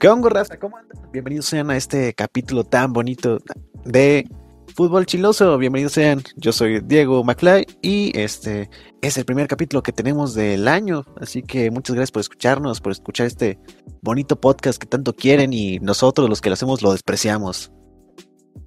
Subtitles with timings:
[0.00, 0.58] ¿Qué onda, raza?
[0.58, 0.96] ¿Cómo andan?
[1.12, 3.36] Bienvenidos sean a este capítulo tan bonito
[3.84, 4.26] de
[4.74, 5.58] Fútbol Chiloso.
[5.58, 6.22] Bienvenidos sean.
[6.36, 8.70] Yo soy Diego McFly y este
[9.02, 11.04] es el primer capítulo que tenemos del año.
[11.20, 13.58] Así que muchas gracias por escucharnos, por escuchar este
[14.00, 17.70] bonito podcast que tanto quieren y nosotros los que lo hacemos lo despreciamos.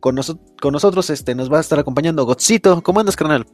[0.02, 0.20] Con,
[0.62, 2.84] con nosotros este, nos va a estar acompañando Gotzito.
[2.84, 3.48] ¿Cómo andas, carnal?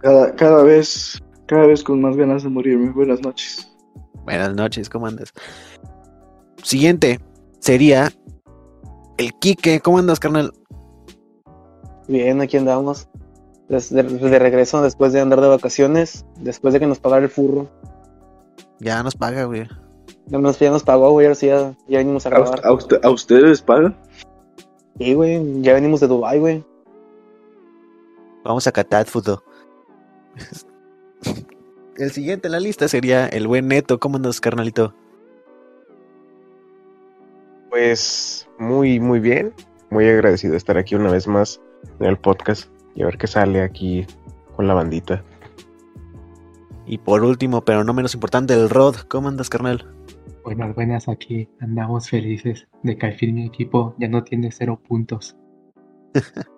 [0.00, 2.92] Cada, cada vez, cada vez con más ganas de morirme.
[2.92, 3.70] Buenas noches.
[4.24, 5.34] Buenas noches, ¿cómo andas?
[6.62, 7.20] Siguiente
[7.58, 8.12] sería
[9.18, 9.80] el Quique.
[9.80, 10.52] ¿Cómo andas, carnal?
[12.08, 13.08] Bien, aquí andamos.
[13.68, 17.68] De, de, regreso después de andar de vacaciones, después de que nos pagara el furro.
[18.80, 19.68] Ya nos paga, güey.
[20.26, 22.60] Ya nos, ya nos pagó, güey, ahora sí ya, ya venimos a grabar.
[22.64, 23.94] ¿A, usted, ¿A, ustedes paga?
[24.98, 26.64] Sí, güey, ya venimos de Dubai, güey.
[28.44, 29.40] Vamos a Qatar, fútbol.
[31.96, 34.00] El siguiente en la lista sería el buen Neto.
[34.00, 34.94] ¿Cómo andas, carnalito?
[37.70, 39.54] Pues muy, muy bien.
[39.90, 41.60] Muy agradecido de estar aquí una vez más
[42.00, 44.06] en el podcast y a ver qué sale aquí
[44.56, 45.24] con la bandita.
[46.86, 48.96] Y por último, pero no menos importante, el Rod.
[49.08, 49.86] ¿Cómo andas, carnal?
[50.42, 54.80] Buenas, buenas, aquí andamos felices de que al fin mi equipo ya no tiene cero
[54.88, 55.36] puntos.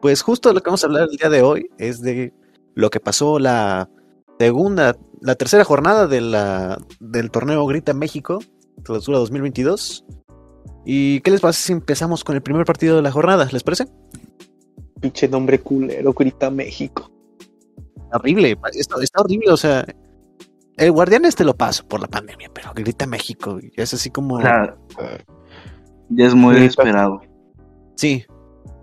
[0.00, 2.32] pues justo lo que vamos a hablar el día de hoy es de
[2.74, 3.90] lo que pasó la
[4.38, 8.38] segunda, la tercera jornada de la, del torneo Grita México,
[8.82, 10.04] clausura 2022.
[10.84, 13.48] ¿Y qué les parece si empezamos con el primer partido de la jornada?
[13.52, 13.86] ¿Les parece?
[15.00, 17.10] Pinche nombre culero, Grita México.
[18.12, 19.86] Horrible, está, está horrible, o sea,
[20.76, 24.38] el guardián este lo paso por la pandemia, pero Grita México, es así como...
[24.38, 24.76] Claro.
[26.10, 27.22] Ya es muy desesperado.
[27.96, 28.24] Sí,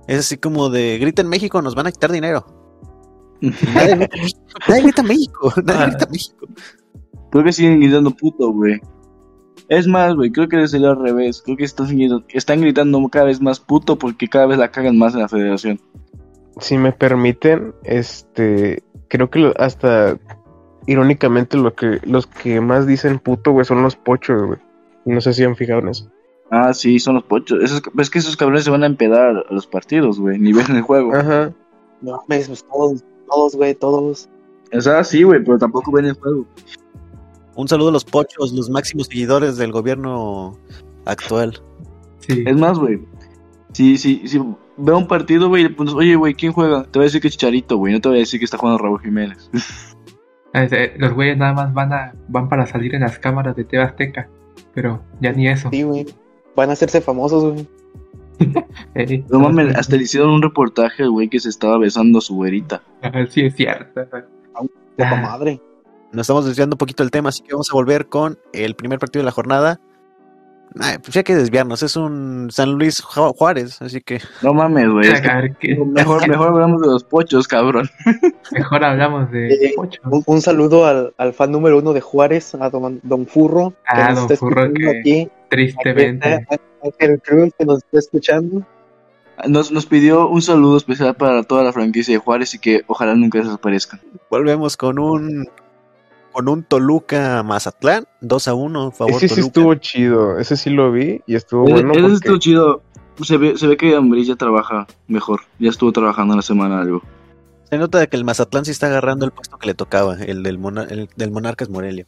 [0.08, 2.46] es así como de Grita en México, nos van a quitar dinero.
[3.42, 4.10] nadie,
[4.68, 6.48] nadie grita México, nadie grita México.
[7.32, 8.82] Creo que siguen gritando puto, güey.
[9.68, 11.42] Es más, güey, creo que es el al revés.
[11.44, 11.90] Creo que están,
[12.30, 15.80] están gritando cada vez más puto porque cada vez la cagan más en la federación.
[16.60, 20.18] Si me permiten, este, creo que hasta
[20.88, 24.60] irónicamente lo que los que más dicen puto, güey, son los pochos, güey.
[25.06, 26.12] No sé si han fijado en eso.
[26.52, 27.64] Ah, sí, son los pochos.
[27.64, 30.76] Esos, es que esos cabrones se van a empedar a los partidos, güey, ni ven
[30.76, 31.16] el juego.
[31.16, 31.54] Ajá.
[32.02, 34.30] No, pues todos, todos, güey, todos.
[34.74, 36.46] O sea, sí, güey, pero tampoco ven el juego.
[37.60, 40.58] Un saludo a los pochos, los máximos seguidores del gobierno
[41.06, 41.62] actual.
[42.20, 42.44] Sí.
[42.46, 43.00] Es más, güey,
[43.74, 44.40] si, si, si
[44.78, 46.84] veo un partido, güey, pues, oye, güey, ¿quién juega?
[46.84, 48.58] Te voy a decir que es Chicharito, güey, no te voy a decir que está
[48.58, 49.50] jugando Raúl Jiménez.
[50.98, 54.30] Los güeyes nada más van a van para salir en las cámaras de TV Azteca,
[54.74, 55.70] pero ya ni eso.
[55.72, 56.06] Sí, güey.
[56.56, 57.68] Van a hacerse famosos, güey.
[58.96, 62.22] Eh, No mames, hasta le hicieron un reportaje al güey que se estaba besando a
[62.22, 62.82] su güerita.
[63.30, 64.00] Sí, es cierto.
[64.98, 65.16] De Ah.
[65.22, 65.62] madre.
[66.12, 68.98] Nos estamos desviando un poquito del tema, así que vamos a volver con el primer
[69.00, 69.80] partido de la jornada.
[70.80, 74.54] Ay, pues ya hay que desviarnos, es un San Luis Ju- Juárez, así que No
[74.54, 75.10] mames, güey.
[75.88, 77.90] mejor, mejor hablamos de los pochos, cabrón.
[78.52, 80.00] Mejor hablamos de Eh, Pocho.
[80.06, 83.72] Un, un saludo al, al fan número uno de Juárez, a don, don Furro.
[83.72, 85.30] que Ah, nos don está Furro, que- aquí.
[85.50, 86.46] Tristemente.
[86.84, 88.64] Ángel Cruz, que nos está escuchando.
[89.48, 93.16] Nos, nos pidió un saludo especial para toda la franquicia de Juárez y que ojalá
[93.16, 94.02] nunca desaparezcan.
[94.30, 95.48] volvemos con un
[96.32, 99.48] con un Toluca Mazatlán, 2 a 1, favor Ese sí Toluca.
[99.48, 102.82] estuvo chido, ese sí lo vi y estuvo Ese- bueno ese porque estuvo chido.
[103.22, 105.42] Se ve, se ve que Ambris ya trabaja mejor.
[105.60, 107.02] Ya estuvo trabajando en la semana algo.
[107.70, 110.58] Se nota que el Mazatlán sí está agarrando el puesto que le tocaba, el del,
[110.58, 112.06] Mona- el del Monarcas Morelia.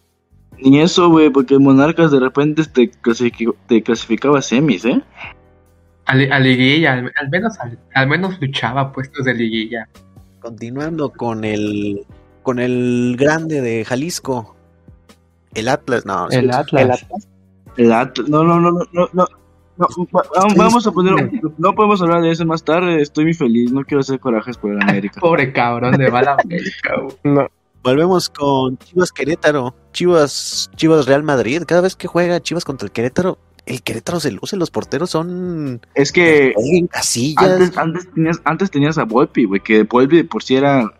[0.63, 5.01] Ni eso, güey, porque Monarcas de repente te, clasific- te clasificaba a semis, ¿eh?
[6.05, 9.87] A, li- a liguilla, al, al menos al, al menos luchaba puestos de liguilla.
[10.39, 12.05] Continuando con el
[12.43, 14.55] con el grande de Jalisco,
[15.53, 16.81] el Atlas, no, El Atlas.
[16.83, 17.27] El Atlas.
[17.77, 18.29] El Atlas.
[18.29, 19.09] No, no, no, no, no.
[19.13, 19.25] no.
[19.77, 21.31] No, va- va- vamos a poner.
[21.57, 23.01] No podemos hablar de eso más tarde.
[23.01, 23.71] Estoy muy feliz.
[23.71, 25.19] No quiero hacer corajes por el América.
[25.19, 27.15] Pobre cabrón de bala América, güey.
[27.23, 27.47] no,
[27.81, 31.63] Volvemos con Chivas Querétaro, Chivas Chivas Real Madrid.
[31.65, 35.81] Cada vez que juega Chivas contra el Querétaro, el Querétaro se luce, los porteros son
[35.95, 36.53] Es que
[37.37, 40.91] antes, antes tenías, antes tenías a Volpi, güey, que Volpi por sí era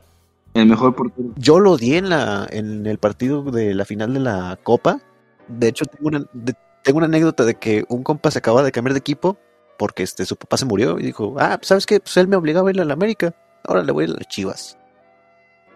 [0.54, 1.30] el mejor portero.
[1.38, 5.00] Yo lo di en la en el partido de la final de la Copa.
[5.48, 8.72] De hecho, tengo una, de- tengo una anécdota de que un compa se acaba de
[8.72, 9.38] cambiar de equipo
[9.78, 12.00] porque este su papá se murió y dijo, ah, pues, ¿sabes qué?
[12.00, 13.34] Pues él me obligaba a ir a la América,
[13.64, 14.78] ahora le voy a ir a las Chivas.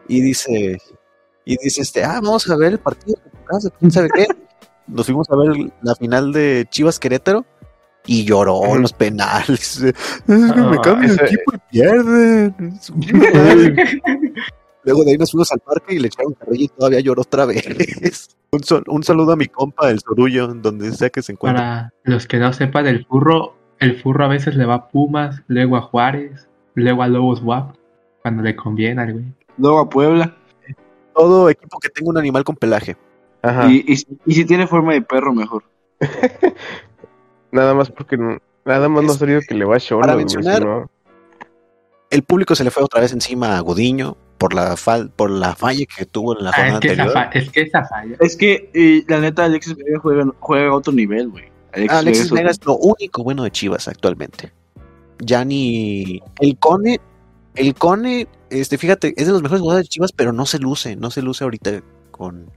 [0.08, 0.78] Y dice,
[1.46, 3.18] y dice este, ah, vamos a ver el partido
[3.80, 4.28] quién sabe qué.
[4.88, 7.44] Nos fuimos a ver la final de Chivas Querétaro
[8.06, 9.82] y lloró en los penales.
[10.28, 12.80] me cambio de ese- equipo y pierden.
[14.86, 17.46] Luego de ahí nos fuimos al parque y le echaron carrilla y todavía lloró otra
[17.46, 18.30] vez.
[18.52, 21.62] Un, sol- un saludo a mi compa, el Sorullo, donde sea que se encuentre.
[21.62, 25.42] Para los que no sepan, el furro, el furro a veces le va a Pumas,
[25.48, 27.76] luego a Juárez, luego a Lobos WAP,
[28.22, 29.26] cuando le conviene al güey.
[29.58, 30.38] Luego a Puebla.
[31.14, 32.96] Todo equipo que tenga un animal con pelaje.
[33.42, 33.70] Ajá.
[33.70, 35.64] Y, y, si- y si tiene forma de perro, mejor.
[37.52, 40.14] Nada más porque no- nada más no ha salido que le va a Cholos, para
[40.14, 40.88] güey, mencionar-
[42.10, 45.56] El público se le fue otra vez encima a Gudiño por la fal por la
[45.56, 47.14] falla que tuvo en la Ah, jornada es, que esa anterior.
[47.14, 48.16] fa- es que esa falla.
[48.20, 51.46] Es que, eh, la neta, Alexis Vega juega, juega a otro nivel, güey.
[51.74, 54.52] Alexis, Ah, Alexis Vega es lo único bueno de Chivas actualmente.
[55.20, 57.00] Ya ni el Cone,
[57.56, 60.96] el Cone, este, fíjate, es de los mejores jugadores de Chivas, pero no se luce,
[60.98, 62.50] no se luce ahorita con,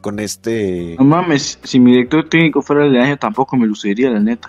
[0.00, 4.20] con este No mames, si mi director técnico fuera el año tampoco me luciría, la
[4.20, 4.48] neta.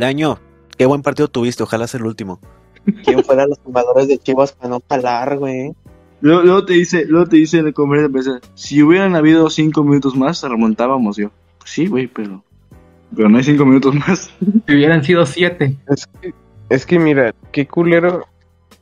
[0.00, 0.38] año.
[0.78, 2.38] Qué buen partido tuviste, ojalá sea el último.
[3.04, 5.72] ¿Quién fuera los jugadores de Chivas para no jalar, güey?
[6.20, 10.16] Luego, luego te dice, luego te dice en la conferencia si hubieran habido cinco minutos
[10.16, 11.30] más, remontábamos yo.
[11.58, 12.42] Pues sí, güey, pero.
[13.14, 14.30] Pero no hay cinco minutos más.
[14.66, 16.34] Si hubieran sido siete, Es que,
[16.68, 18.26] es que mira, qué culero.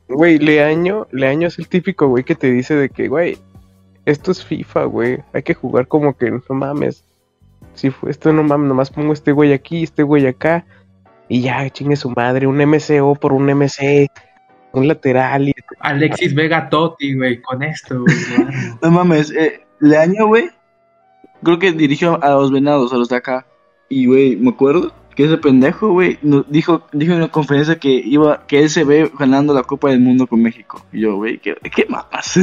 [0.07, 3.37] Güey, Leaño, Leaño es el típico güey que te dice de que, güey,
[4.05, 5.17] esto es FIFA, güey.
[5.33, 7.03] Hay que jugar como que no mames.
[7.73, 10.65] Si fue esto, no mames, nomás pongo este güey aquí, este güey acá.
[11.27, 14.09] Y ya, chingue su madre, un MCO por un MC,
[14.79, 18.15] un lateral y Alexis Vega Totti, güey, con esto, güey.
[18.81, 20.49] No mames, eh, Leaño, güey,
[21.43, 23.45] creo que dirigió a los venados, a los de acá.
[23.87, 26.19] Y, güey, me acuerdo que ese pendejo, güey,
[26.49, 29.99] dijo, dijo en una conferencia que iba, que él se ve ganando la Copa del
[29.99, 30.85] Mundo con México.
[30.91, 32.37] Y yo, güey, ¿qué, qué mamas?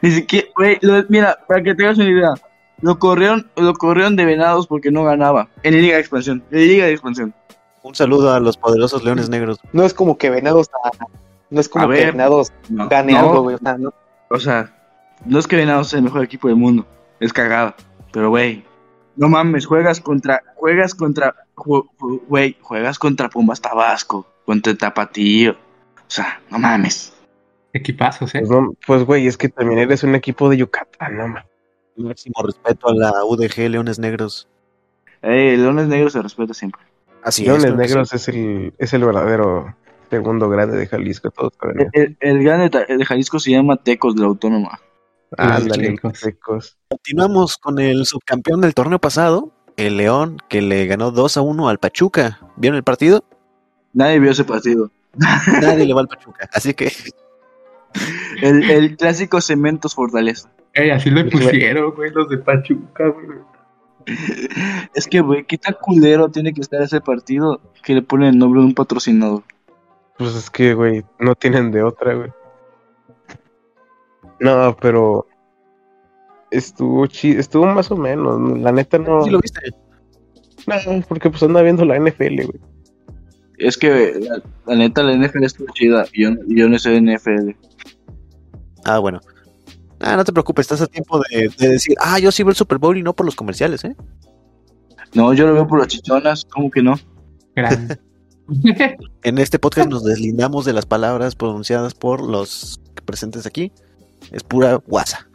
[0.00, 0.78] Ni siquiera, güey,
[1.08, 2.34] mira, para que tengas una idea,
[2.80, 5.48] lo corrieron, lo corrieron de venados porque no ganaba.
[5.62, 7.34] En Liga de Expansión, en Liga de Expansión.
[7.82, 9.58] Un saludo a los poderosos Leones Negros.
[9.72, 10.68] No es como que Venados,
[11.48, 12.12] no es como A que ver.
[12.12, 13.56] Venados No, gane no, algo, güey.
[13.56, 13.94] O sea, no.
[14.28, 14.72] O sea,
[15.24, 16.86] no es que Venados sea el mejor equipo del mundo,
[17.18, 17.74] es cagada.
[18.12, 18.64] Pero, güey,
[19.16, 25.52] no mames, juegas contra, juegas contra, güey, juegas contra Pumas Tabasco, contra Tapatío.
[25.52, 25.56] O
[26.12, 27.12] sea, no mames.
[27.72, 28.42] Equipazos, ¿eh?
[28.46, 31.44] pues, pues güey, es que también eres un equipo de Yucatán, no mames.
[31.96, 34.48] Máximo respeto a la UDG Leones Negros.
[35.22, 36.82] Eh, Leones Negros se respeta siempre.
[37.22, 38.16] Así Leones Negros sí.
[38.16, 39.74] es el, es el verdadero
[40.08, 41.88] segundo grande de Jalisco, todos saben.
[41.92, 44.80] El, el grande de Jalisco se llama Tecos de la Autónoma.
[45.38, 46.20] Ah, chicos.
[46.20, 46.78] tecos.
[46.88, 51.68] Continuamos con el subcampeón del torneo pasado, el León, que le ganó 2 a 1
[51.68, 52.40] al Pachuca.
[52.56, 53.24] ¿Vieron el partido?
[53.92, 54.90] Nadie vio ese partido.
[55.14, 56.48] Nadie le va al Pachuca.
[56.52, 56.92] Así que
[58.42, 60.50] El, el clásico Cementos Fortaleza.
[60.74, 63.38] Ey, así lo pusieron, güey, los de Pachuca, güey.
[64.94, 68.38] Es que, güey, qué tan culero tiene que estar ese partido que le ponen el
[68.38, 69.42] nombre de un patrocinador.
[70.18, 72.30] Pues es que, güey, no tienen de otra, güey.
[74.40, 75.26] No, pero
[76.50, 78.58] estuvo chido, estuvo más o menos.
[78.60, 79.22] La neta no.
[79.22, 79.60] ¿sí lo viste?
[80.66, 82.60] No, porque pues anda viendo la NFL, güey.
[83.58, 87.50] Es que la, la neta la NFL estuvo chida yo, yo no soy NFL.
[88.84, 89.20] Ah, bueno.
[90.00, 92.56] Ah, no te preocupes, estás a tiempo de, de decir, ah, yo sí veo el
[92.56, 93.94] Super Bowl y no por los comerciales, ¿eh?
[95.14, 96.98] No, yo lo veo por las chichonas, ¿cómo que no?
[97.54, 97.98] Grande.
[99.22, 103.72] En este podcast nos deslindamos de las palabras pronunciadas por los presentes aquí.
[104.32, 105.28] Es pura guasa.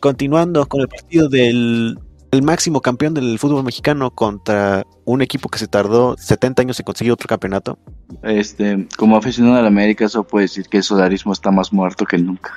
[0.00, 1.98] Continuando con el partido del
[2.30, 6.84] el máximo campeón del fútbol mexicano contra un equipo que se tardó 70 años en
[6.84, 7.78] conseguir otro campeonato.
[8.22, 12.04] Este, como aficionado a la América, eso puede decir que el solarismo está más muerto
[12.04, 12.52] que nunca.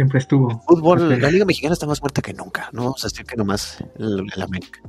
[0.00, 0.62] Siempre estuvo.
[0.66, 2.70] Fútbol, la Liga Mexicana está más muerta que nunca.
[2.72, 4.80] No vamos a decir que nomás el, el América.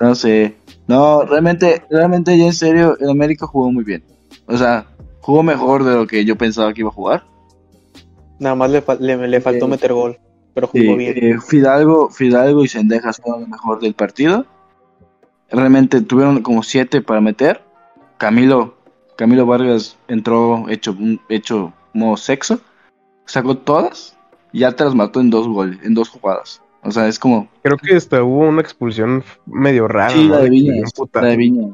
[0.00, 0.56] No sé.
[0.86, 4.02] No, realmente, realmente ya en serio, el América jugó muy bien.
[4.46, 4.86] O sea,
[5.20, 7.24] jugó mejor de lo que yo pensaba que iba a jugar.
[8.38, 10.18] Nada más le, le, le faltó Eh, meter gol,
[10.54, 11.14] pero jugó bien.
[11.18, 14.46] eh, Fidalgo, Fidalgo y Sendejas fueron lo mejor del partido.
[15.50, 17.62] Realmente tuvieron como siete para meter.
[18.16, 18.74] Camilo,
[19.18, 22.58] Camilo Vargas entró hecho, un- hecho modo sexo.
[23.26, 24.13] Sacó todas
[24.60, 26.62] ya te las mató en dos goles, en dos jugadas.
[26.82, 27.48] O sea, es como.
[27.62, 30.10] Creo que hasta hubo una expulsión medio rara.
[30.10, 30.34] sí, ¿no?
[30.34, 30.74] la de Viña.
[31.12, 31.68] La de Viña.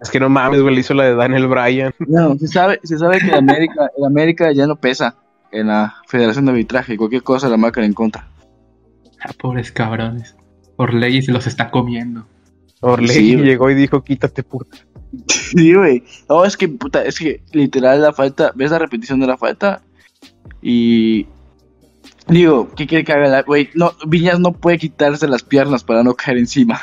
[0.00, 1.94] Es que no mames, güey, le hizo la de Daniel Bryan.
[2.00, 5.16] No, se sabe, se sabe que el América, el América ya no pesa
[5.52, 6.96] en la Federación de Arbitraje.
[6.96, 8.28] Cualquier cosa la marcan en contra.
[9.20, 10.36] Ah, pobres cabrones.
[10.76, 12.26] Por ley se los está comiendo.
[12.80, 14.76] Orley Sí, llegó y dijo, quítate, puta.
[15.28, 16.02] Sí, güey.
[16.28, 19.82] No, es que, puta, es que literal la falta, ves la repetición de la falta
[20.60, 21.26] y
[22.28, 23.70] digo, ¿qué quiere que haga la, güey?
[23.74, 26.80] No, Viñas no puede quitarse las piernas para no caer encima.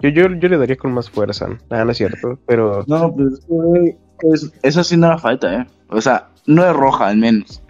[0.00, 1.48] Yo, yo, yo le daría con más fuerza.
[1.70, 3.96] Ah, no es cierto, pero No, pues, güey,
[4.32, 5.66] es- eso sí no era falta, eh.
[5.88, 7.62] O sea, no es roja al menos.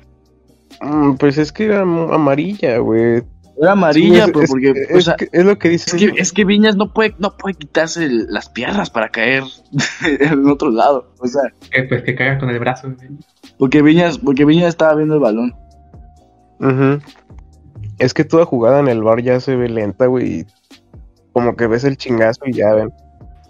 [0.81, 3.23] mm, pues es que era am- amarilla, güey.
[3.61, 5.97] Era amarilla, Sí, es- pero es- porque, o es, sea, es lo que dice.
[5.97, 9.45] es que, es que Viñas no puede, no puede quitarse el- las piernas para caer
[10.21, 11.13] en otro lado.
[11.21, 11.43] O sea,
[11.89, 12.93] pues que caiga con el brazo.
[13.59, 15.55] porque Viñas, porque Viñas estaba viendo el balón.
[17.99, 20.41] Es que toda jugada en el bar ya se ve lenta, güey.
[20.41, 20.47] y
[21.33, 22.93] Como que ves el chingazo y ya ven.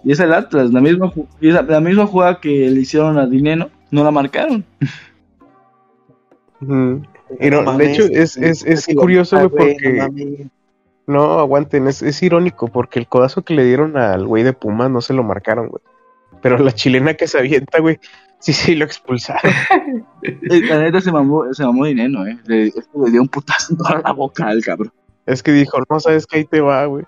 [0.03, 4.03] Y es el Atlas, la misma, la misma jugada que le hicieron a Dineno, no
[4.03, 4.63] la marcaron.
[6.61, 7.03] Ujú.
[7.39, 10.49] Y no, de hecho, es, es, es curioso, güey, porque.
[11.07, 14.89] No, aguanten, es, es irónico porque el codazo que le dieron al güey de Pumas
[14.89, 15.83] no se lo marcaron, güey.
[16.41, 17.99] Pero la chilena que se avienta, güey,
[18.39, 19.51] sí, sí lo expulsaron.
[20.23, 22.39] Eh, La neta se mamó, se mamó Dineno, eh.
[22.45, 22.73] Le,
[23.11, 24.91] dio un putazo en toda la boca al cabrón.
[25.27, 27.05] Es que dijo, no, sabes que ahí te va, güey.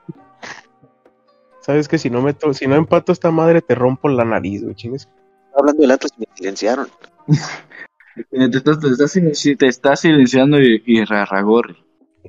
[1.61, 4.75] Sabes que si no meto, si no empato esta madre, te rompo la nariz, güey,
[4.75, 5.09] chingues.
[5.55, 6.87] Hablando del Atlas, me silenciaron.
[8.31, 11.75] Eh, Te estás, te estás, silenci- te estás silenciando y, y Rarragorri.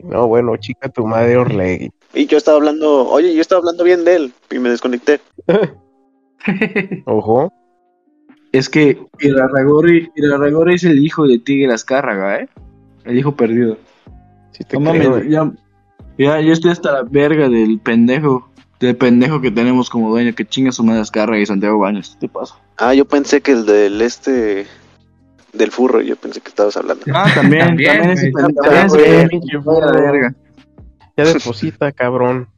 [0.04, 1.90] No, bueno, chica tu madre Orlegui.
[2.14, 5.20] Y yo estaba hablando, oye, yo estaba hablando bien de él y me desconecté.
[7.06, 7.52] Ojo.
[8.52, 12.48] Es que Irarragorri, Irarragorri es el hijo de Tigre Azcárraga, ¿eh?
[13.04, 13.76] El hijo perdido.
[14.52, 15.30] Sí te No creo, mames, güey.
[15.30, 15.52] ya,
[16.18, 20.46] ya, yo estoy hasta la verga del pendejo, del pendejo que tenemos como dueño, que
[20.46, 22.16] chinga su madre Azcárraga y Santiago Baños.
[22.20, 22.54] ¿Qué pasa?
[22.78, 24.66] Ah, yo pensé que el del este,
[25.52, 27.04] del furro, yo pensé que estabas hablando.
[27.14, 29.92] Ah, también, También, también, ese también, pendejo, pinche burro.
[29.92, 30.34] verga.
[31.16, 32.48] Ya deposita, cabrón.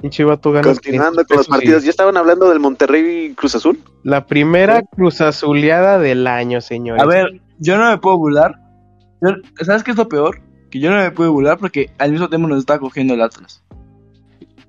[0.00, 0.64] Pinche vato gana.
[0.68, 3.80] Continuando 500 con los y- partidos, ¿ya estaban hablando del Monterrey y Cruz Azul?
[4.02, 7.02] La primera cruz azuleada del año, señores.
[7.02, 8.56] A ver, yo no me puedo burlar.
[9.22, 10.40] Yo- ¿Sabes qué es lo peor?
[10.70, 13.62] Que yo no me puedo burlar porque al mismo tiempo nos está cogiendo el Atlas.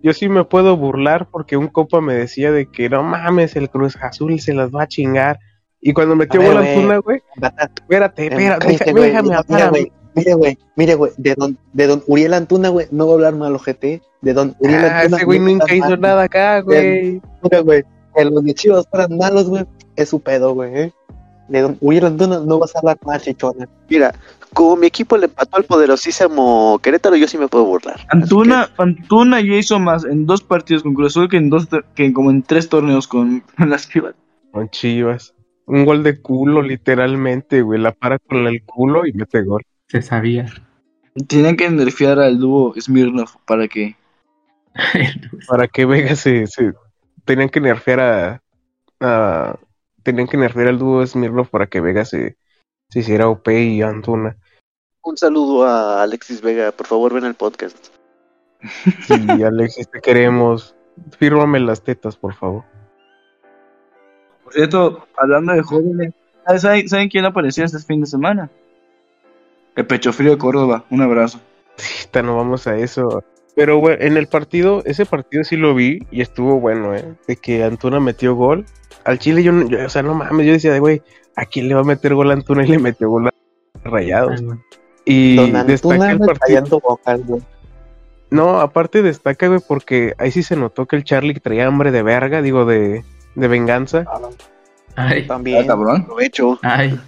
[0.01, 3.69] Yo sí me puedo burlar porque un copa me decía de que no mames, el
[3.69, 5.39] Cruz Azul se las va a chingar.
[5.81, 6.75] Y cuando metió A ver, gol güey.
[6.75, 9.85] Antuna, güey, espérate, espérate, déjame Mira, hablar mira.
[10.15, 13.35] Mire, güey, mire, güey, de don, de don Uriel Antuna, güey, no va a hablar
[13.35, 14.01] mal ojete.
[14.21, 15.17] De don Uriel Ah, Antuna.
[15.17, 15.99] ese güey nunca hizo mal.
[16.01, 17.21] nada acá, güey.
[17.43, 17.83] Mira, güey,
[18.15, 19.65] que los de Chivas fueran malos, güey,
[19.97, 20.93] es su pedo, güey, ¿eh?
[21.49, 23.67] De don Uriel Antuna no vas a hablar mal, chichona.
[23.89, 24.15] Mira,
[24.53, 27.99] como mi equipo le empató al poderosísimo Querétaro, yo sí me puedo burlar.
[28.07, 32.13] Antuna, Antuna ya hizo más en dos partidos con Cruz Azul que en dos que
[32.13, 34.15] como en tres torneos con, con las Chivas.
[34.51, 35.33] Con Chivas.
[35.67, 37.79] Un gol de culo, literalmente, güey.
[37.79, 39.63] La para con el culo y mete gol.
[39.87, 40.45] Se sabía.
[41.27, 43.95] Tienen que nerfear al dúo Smirnov para que
[45.47, 46.73] Para que Vega se, se-
[47.23, 48.41] tenían que nerfear a,
[48.99, 49.57] a-
[50.03, 52.37] tenían que nerfear al dúo Smirnov para que Vega se,
[52.89, 54.35] se hiciera OP y Antuna.
[55.03, 57.87] Un saludo a Alexis Vega, por favor ven el podcast.
[59.09, 60.75] Y Alexis, te queremos.
[61.17, 62.63] Fírmame las tetas, por favor.
[64.45, 66.13] Por cierto, hablando de jóvenes,
[66.45, 68.49] ¿saben- ¿saben, ¿saben quién apareció este fin de semana?
[69.75, 71.41] El Pecho Frío de Córdoba, un abrazo.
[72.23, 73.25] No vamos a eso.
[73.55, 77.13] Pero, güey, en el partido, ese partido sí lo vi y estuvo bueno, ¿eh?
[77.27, 78.65] De que Antuna metió gol.
[79.03, 81.01] Al Chile yo, no- yo- o sea, no mames, yo decía, güey,
[81.35, 82.63] ¿a quién le va a meter gol a Antuna?
[82.63, 83.31] Y le metió gol a
[83.83, 84.41] Rayados.
[85.03, 86.79] Y Don destaca el güey, partido.
[86.79, 87.19] bocas.
[88.29, 92.01] No, aparte destaca, güey, porque ahí sí se notó que el Charlie traía hambre de
[92.03, 93.03] verga, digo, de,
[93.35, 94.05] de venganza.
[94.95, 95.67] Ay, Ah, También.
[95.67, 96.01] cabrón.
[96.03, 96.59] Aprovecho.
[96.63, 96.99] ay.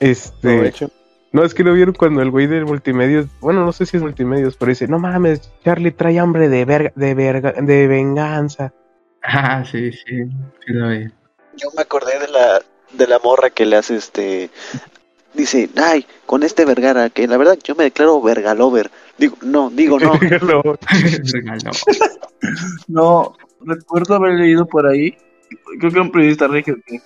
[0.00, 0.90] Este, Aprovecho.
[1.32, 4.02] no es que lo vieron cuando el güey del multimedios, bueno, no sé si es
[4.02, 8.72] multimedios, pero dice, no mames, Charlie trae hambre de verga, de verga, de venganza.
[9.22, 10.24] Ah, sí, sí.
[10.66, 11.04] sí lo vi.
[11.56, 12.60] Yo me acordé de la,
[12.92, 14.50] de la morra que le hace este.
[15.34, 18.90] Dice, ay, con este Vergara, que la verdad yo me declaro Vergalover.
[19.16, 20.12] Digo, no, digo no.
[22.88, 25.16] No, recuerdo haber leído por ahí,
[25.78, 27.00] creo que un periodista regio que,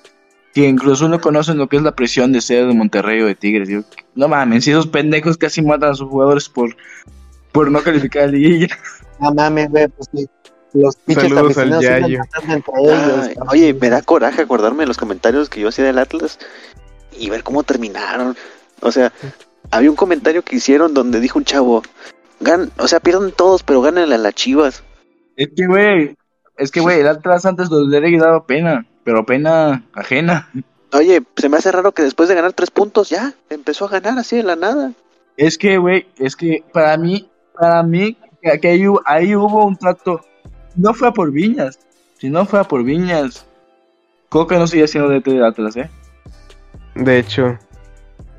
[0.54, 3.34] que incluso no conocen lo que es la presión de ser de Monterrey o de
[3.34, 3.68] Tigres.
[3.68, 3.84] Digo,
[4.14, 6.76] no mames, si esos pendejos casi matan a sus jugadores por,
[7.52, 8.68] por no calificar a liguilla.
[9.20, 10.26] No mames, güey, pues sí.
[10.72, 12.20] Los pinches Saludos al Yayo.
[12.46, 13.30] ellos.
[13.48, 16.38] Oye, me da coraje acordarme de los comentarios que yo hacía del Atlas
[17.18, 18.36] y ver cómo terminaron.
[18.80, 19.12] O sea,
[19.70, 21.82] había un comentario que hicieron donde dijo un chavo,
[22.40, 24.82] gan, o sea, pierden todos, pero ganan a las chivas.
[25.36, 26.16] Es que, güey,
[26.56, 30.50] es que, güey, el Atlas antes los de daba pena, pero pena ajena.
[30.92, 34.18] Oye, se me hace raro que después de ganar tres puntos ya empezó a ganar
[34.18, 34.92] así de la nada.
[35.36, 39.66] Es que, güey, es que para mí, para mí, que, que ahí, hubo, ahí hubo
[39.66, 40.20] un trato.
[40.74, 41.78] No fue a por Viñas.
[42.18, 43.44] Si no fue a por Viñas,
[44.28, 45.90] Coca no sigue siendo DT de Atlas, ¿eh?
[46.96, 47.58] de hecho,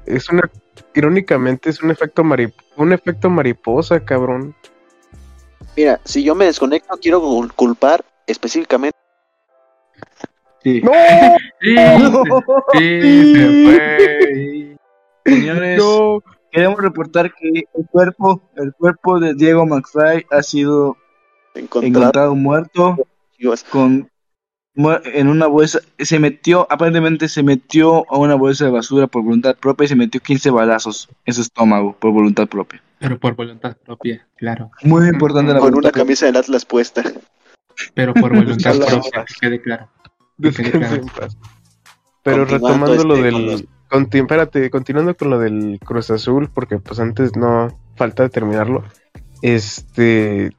[0.05, 0.49] es una,
[0.95, 4.55] irónicamente es un efecto marip, un efecto mariposa, cabrón.
[5.77, 8.97] Mira, si yo me desconecto, quiero cul- culpar específicamente.
[10.63, 10.81] Sí.
[10.81, 10.91] ¡No!
[12.73, 14.77] Sí, sí, se fue.
[15.25, 16.21] Señores, ¡No!
[16.21, 20.97] ¿qué queremos reportar que el cuerpo, el cuerpo de Diego McFly ha sido
[21.53, 21.87] Encontrado.
[21.87, 22.97] encontrado muerto
[23.69, 24.09] con
[24.75, 29.21] mu- en una bolsa, se metió, aparentemente se metió a una bolsa de basura por
[29.23, 32.81] voluntad propia y se metió 15 balazos en su estómago por voluntad propia.
[32.99, 34.71] Pero por voluntad propia, claro.
[34.83, 37.03] Muy importante la Con voluntad una camisa del Atlas puesta.
[37.93, 39.89] Pero por voluntad propia, que quede claro.
[40.41, 41.01] Que quede.
[42.23, 43.45] Pero retomando lo este, con del.
[43.45, 48.29] los- conti- espérate, continuando con lo del Cruz Azul, porque pues antes no falta de
[48.29, 48.83] terminarlo.
[49.41, 50.51] Este.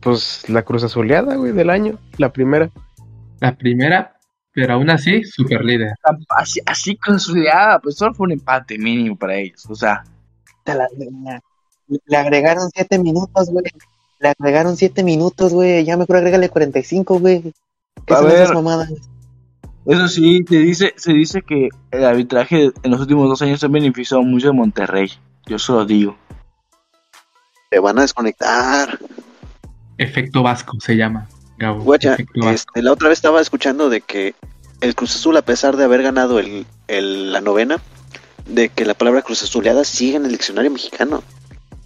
[0.00, 2.70] Pues la Cruz Azuleada, güey, del año, la primera.
[3.40, 4.16] La primera,
[4.52, 5.92] pero aún así, super líder.
[6.30, 9.66] Así, así consolidada, pues solo fue un empate mínimo para ellos.
[9.68, 10.04] O sea,
[10.64, 10.86] Te la-
[12.06, 13.64] Le agregaron 7 minutos, güey.
[14.20, 15.84] Le agregaron 7 minutos, güey.
[15.84, 17.52] Ya mejor agrégale 45, güey.
[18.06, 18.42] ¿Qué A son ver.
[18.42, 18.92] esas mamadas?
[19.86, 23.68] eso sí, se dice, se dice que el arbitraje en los últimos dos años ha
[23.68, 25.10] beneficiado mucho a Monterrey.
[25.46, 26.16] Yo solo digo.
[27.70, 28.98] Te van a desconectar.
[29.96, 31.28] Efecto Vasco se llama.
[31.58, 31.82] Gabo.
[31.82, 32.52] Guacha, Efecto Vasco.
[32.54, 34.34] este, la otra vez estaba escuchando de que
[34.80, 37.78] el Cruz Azul, a pesar de haber ganado el, el- la novena,
[38.46, 41.22] de que la palabra Cruz Azuleada sigue en el diccionario mexicano.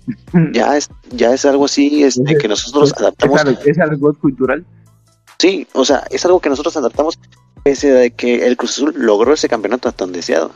[0.52, 3.40] Ya es, ya es algo así este, que nosotros adaptamos.
[3.40, 4.64] Es, algo- es algo cultural.
[5.38, 7.18] Sí, o sea, es algo que nosotros adaptamos
[7.64, 10.52] pese a que el Cruz Azul logró ese campeonato tan deseado.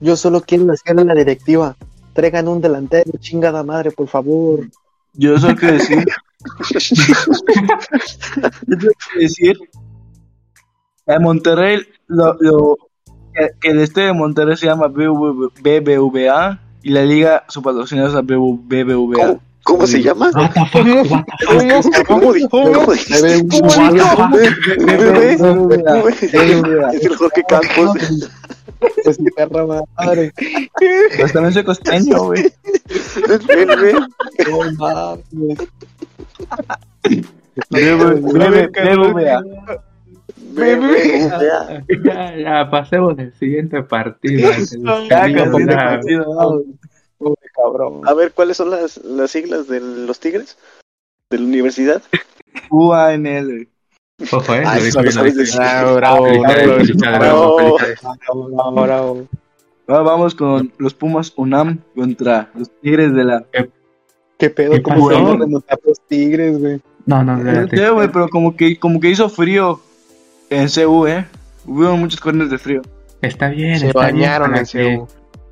[0.00, 1.76] Yo solo quiero decirle a la directiva.
[2.14, 4.68] Traigan un delantero, chingada madre, por favor.
[5.14, 6.04] Yo solo quiero decir.
[8.66, 9.56] yo tengo que decir.
[11.06, 12.76] A Monterrey, lo, lo-
[13.34, 18.10] que, que el estadio de Monterrey se llama BBV BBVA y la liga, su patrocinador
[18.10, 19.14] es la BBVA.
[19.26, 20.30] ¿Cómo, cómo se llama?
[20.34, 22.06] What the fuck, what the fuck?
[22.06, 23.42] ¿Cómo, di- cómo dijiste?
[26.32, 26.90] BBVA.
[26.92, 27.96] Es el Jorge Campos.
[29.06, 29.64] Es mi perra
[29.96, 30.32] madre.
[31.18, 32.52] Pues también soy costeño, güey.
[33.48, 33.96] Ven, ven.
[34.50, 35.24] No mames.
[37.70, 39.42] BBVA.
[40.54, 41.30] Ven.
[41.30, 41.84] Ya.
[42.04, 44.50] Ya, ya, pasemos del siguiente partido.
[44.50, 44.78] Este.
[48.04, 50.56] A ver, ¿cuáles son las, las siglas de los Tigres?
[51.30, 52.02] ¿De la universidad?
[52.70, 53.68] UANL.
[54.30, 54.62] Ojo, eh.
[54.64, 54.78] Ah.
[55.58, 55.94] Ah,
[58.70, 59.26] bravo.
[59.86, 63.44] Ahora, vamos con los Pumas UNAM contra los Tigres de la.
[64.38, 64.72] ¿Qué pedo?
[64.72, 65.26] ¿Qué ¿Cómo se pasó?
[65.26, 66.80] van a remontar los tigres, güey?
[67.06, 69.80] No, no, No güey, pero como que, como que hizo frío
[70.50, 71.26] en CU, ¿eh?
[71.66, 72.82] Hubo muchos corners de frío.
[73.22, 75.06] Está bien, Se está bien bañaron para en Seúl.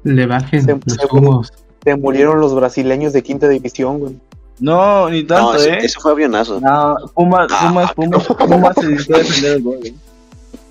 [0.04, 1.52] le bajen Se- los se- humos.
[1.84, 4.16] Se murieron los brasileños de quinta división, güey.
[4.60, 5.78] No, ni tanto, No, ese, ¿eh?
[5.82, 6.60] ese fue avionazo.
[6.60, 9.94] No, Pumas, Ah, Pumas, Pumas, Pumas se dedicó a defender el gol, güey.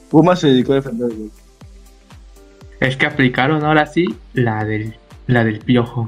[0.10, 1.32] Pumas se dedicó a defender el gol.
[2.80, 4.96] Es que aplicaron ahora sí la del,
[5.28, 6.08] la del piojo.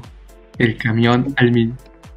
[0.58, 1.74] El camión al mil.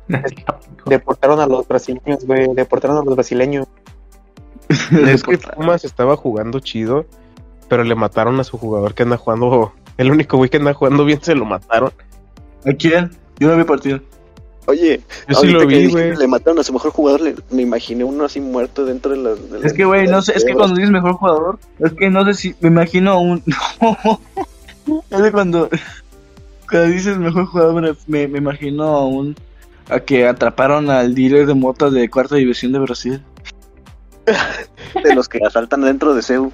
[0.85, 2.47] Deportaron a los brasileños, güey.
[2.53, 3.67] Deportaron a los brasileños.
[4.69, 7.05] Es que Pumas estaba jugando chido,
[7.69, 9.73] pero le mataron a su jugador que anda jugando.
[9.97, 11.91] El único güey que anda jugando bien se lo mataron.
[12.65, 13.11] ¿A quién?
[13.39, 13.99] Yo no vi partido.
[14.67, 16.15] Oye, Yo sí lo vi, güey.
[16.17, 19.49] le mataron a su mejor jugador, le- me imaginé uno así muerto dentro de las...
[19.49, 22.25] de Es que, güey, no sé, es que cuando dices mejor jugador, es que no
[22.25, 23.41] sé si, me imagino a un...
[25.09, 25.69] es que cuando,
[26.69, 29.35] cuando dices mejor jugador, me, me imagino a un...
[29.89, 33.23] A que atraparon al dealer de motas de cuarta división de Brasil.
[35.03, 36.51] De los que asaltan dentro de CEU.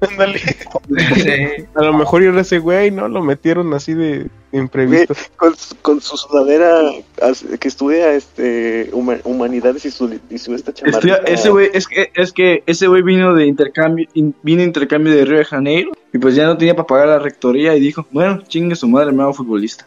[0.00, 0.38] Ándale.
[0.38, 1.64] Sí.
[1.74, 3.08] A lo mejor era ese güey, ¿no?
[3.08, 5.14] Lo metieron así de imprevisto.
[5.36, 6.90] Con, su- con su sudadera
[7.58, 11.16] que estudia este huma- humanidades y su, y su esta chamarra.
[11.26, 15.14] Ese güey, es que, es que ese güey vino de intercambio, in- vino de intercambio
[15.14, 18.06] de Río de Janeiro y pues ya no tenía para pagar la rectoría y dijo,
[18.10, 19.86] bueno, chingue su madre, me hago futbolista.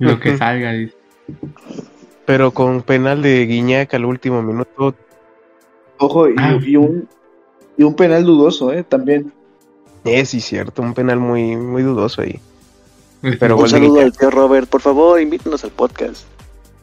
[0.00, 0.94] Lo que salga, dice.
[2.24, 4.94] Pero con penal de Guiñac al último minuto.
[5.98, 6.58] Ojo, y, Ah.
[6.64, 7.08] y un,
[7.76, 9.32] y un penal dudoso, eh, también.
[10.04, 12.38] Es sí, cierto, un penal muy, muy dudoso ahí.
[13.40, 16.24] Pero Un saludo al tío Robert, por favor, invítenos al podcast.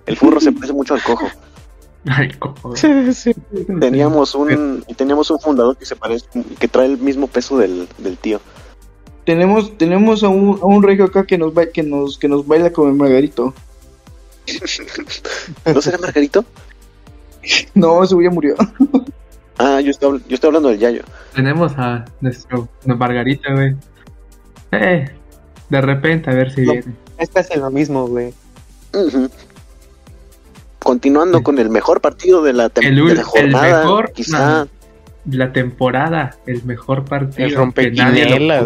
[0.06, 1.28] El furro se parece mucho al cojo.
[2.06, 2.76] Ay, cojo.
[2.76, 3.34] sí.
[3.80, 6.26] Teníamos un teníamos un fundador que se parece
[6.60, 8.41] que trae el mismo peso del, del tío.
[9.26, 12.45] Tenemos, tenemos a un, a un regio acá que nos, ba- que nos, que nos
[12.45, 13.54] baila como el Margarito.
[15.73, 16.43] ¿No será Margarito?
[17.75, 18.56] No, güey ya murió.
[19.58, 21.03] Ah, yo estoy, yo estoy hablando del Yayo.
[21.36, 23.75] Tenemos a nuestro a Margarita, güey.
[24.71, 25.10] Eh,
[25.69, 26.71] de repente, a ver si No.
[26.73, 26.93] viene.
[27.19, 28.34] Es casi lo mismo, güey.
[30.79, 34.67] Continuando con el mejor partido de la, tem- El de la el mejor, quizá
[35.29, 37.45] la temporada, el mejor partido.
[37.47, 37.56] El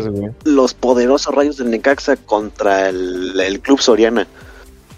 [0.06, 0.32] pudo- güey.
[0.44, 4.26] Los poderosos rayos del Necaxa contra el, el Club Soriana.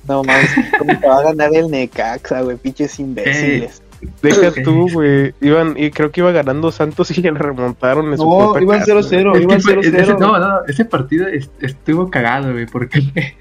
[0.10, 2.58] No mames, ¿cómo te va a ganar el Necaxa, güey?
[2.58, 3.82] Pinches imbéciles.
[4.22, 5.34] Deja tú, güey.
[5.42, 8.94] Iban, y creo que iba ganando Santos y le remontaron en No, iban casa.
[8.94, 10.18] 0-0, Es que iban fue- ese- 0-0.
[10.20, 13.02] no, no, ese partido est- estuvo cagado, güey, porque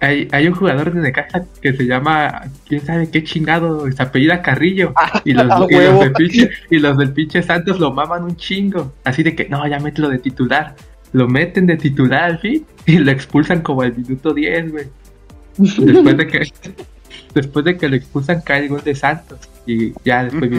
[0.00, 4.42] hay, hay un jugador de Necaxa que se llama, quién sabe qué chingado, se apellida
[4.42, 4.92] Carrillo,
[5.24, 8.92] y los, y los del pinche, y los del pinche Santos lo maman un chingo,
[9.04, 10.74] así de que, no, ya mételo de titular,
[11.12, 14.84] lo meten de titular al fin, y lo expulsan como al minuto 10, güey,
[15.56, 16.52] después de que,
[17.34, 20.50] después de que lo expulsan cae el gol de Santos, y ya después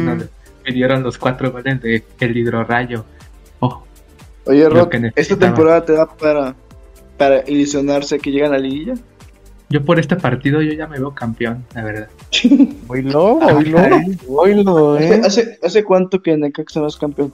[0.66, 3.06] vinieron los cuatro goles de el hidrorrayo,
[3.60, 3.84] oh,
[4.46, 6.56] Oye, Rod, ¿esta temporada te da para,
[7.18, 8.94] para ilusionarse que llegan a la liguilla?
[9.70, 12.08] Yo por este partido yo ya me veo campeón, la verdad.
[13.74, 14.18] Caray.
[14.28, 15.22] Oílo, ¿Hace, eh.
[15.26, 17.34] hace, hace cuánto que Necaxa no es campeón?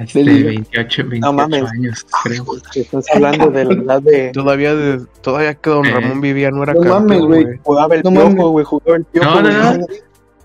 [0.00, 0.46] Este, liga.
[0.48, 1.64] 28, 28 No mames.
[1.72, 2.44] años, creo.
[2.74, 4.30] Estás hablando de la edad de.
[4.32, 5.90] Todavía, de- todavía que Don Eh.
[5.92, 7.58] Ramón vivía no era No campeón, mames, güey.
[7.62, 8.44] Jugaba el No piojo, mames.
[8.46, 8.64] güey.
[8.64, 9.30] Jugaba el piojo.
[9.30, 9.72] No, no, no.
[9.78, 9.86] No,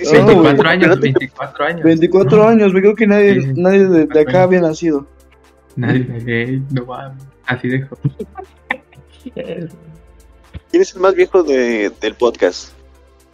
[0.02, 1.00] 24 güey, años, espérate.
[1.02, 1.84] 24 años.
[1.84, 3.54] 24 años, güey, creo que nadie, Sí.
[3.56, 5.06] nadie de, de acá había nacido.
[5.76, 7.24] Nadie ve, no mames.
[7.46, 7.98] Así dejo.
[9.36, 12.70] ¿Quién es el más viejo de- del podcast?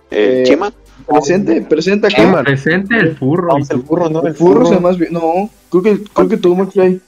[0.10, 0.74] ¿El Eh, Chema?
[1.06, 2.08] Presente, presente.
[2.10, 2.44] Chema.
[2.44, 3.56] Presente el furro.
[3.58, 4.24] El furro, ¿no?
[4.26, 5.14] El furro se más bien.
[5.14, 7.02] No, creo que, creo que tú, McFly.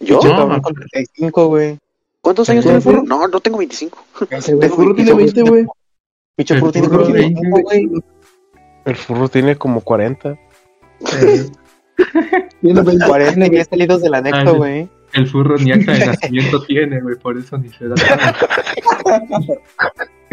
[0.00, 0.20] ¿Yo?
[0.20, 1.78] Pinche No, con 35, güey.
[2.20, 2.98] ¿Cuántos ¿El años tiene el furro?
[3.00, 3.08] furro?
[3.08, 4.04] No, no tengo 25.
[4.30, 5.66] Ese El furro tiene 20, güey.
[6.36, 8.02] Pinche El furro tiene furro como 20, 25, güey.
[8.84, 10.30] El furro tiene como 40.
[10.30, 10.38] Eh,
[12.62, 13.06] Tiene 20.
[13.06, 14.56] 40 y ya salidos del Ah, anexo, sí.
[14.58, 14.88] güey.
[15.14, 17.94] el furro ni acta de nacimiento tiene, güey, por eso ni se da.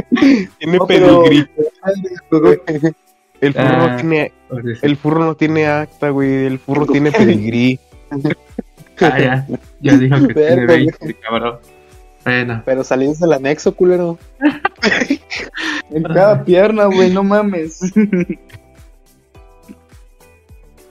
[0.09, 1.47] Tiene No, pero- pedigrí.
[3.39, 3.87] El furro, Ah.
[3.91, 4.85] no tiene, Por eso.
[4.85, 6.45] el furro no tiene acta, güey.
[6.45, 7.79] El furro tiene pedigrí.
[8.99, 9.47] Ah, ya.
[9.79, 11.57] Ya dijo que tiene Verga, 20, cabrón.
[12.25, 14.17] Bueno, Pero salidos del anexo, culero.
[15.91, 17.79] En cada pierna, güey, no mames.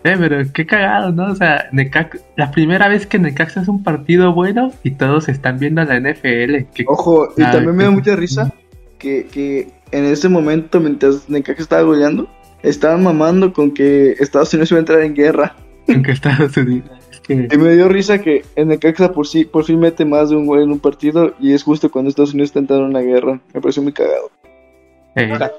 [0.04, 1.32] Eh, pero qué cagado, ¿no?
[1.32, 5.58] O sea, Necax- la primera vez que Necaxa es un partido bueno y todos están
[5.58, 6.66] viendo la NFL.
[6.86, 8.52] Ojo, y Ah, también me da mucha risa
[8.98, 12.28] que, que en ese momento, mientras Necaxa estaba goleando,
[12.62, 15.56] estaban mamando con que Estados Unidos iba a entrar en guerra.
[15.86, 16.90] en que Estados Unidos.
[17.10, 20.30] Es que, Y me dio risa que en Necaxa por sí, por fin mete más
[20.30, 22.90] de un gol en un partido y es justo cuando Estados Unidos está entrando en
[22.90, 23.40] una guerra.
[23.54, 24.30] Me pareció muy cagado.
[25.14, 25.52] eh, La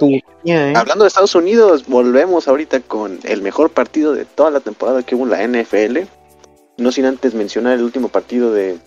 [0.45, 0.73] ¿eh?
[0.75, 5.15] Hablando de Estados Unidos, volvemos ahorita con el mejor partido de toda la temporada que
[5.15, 5.99] hubo en la NFL.
[6.77, 8.77] No sin antes mencionar el último partido de,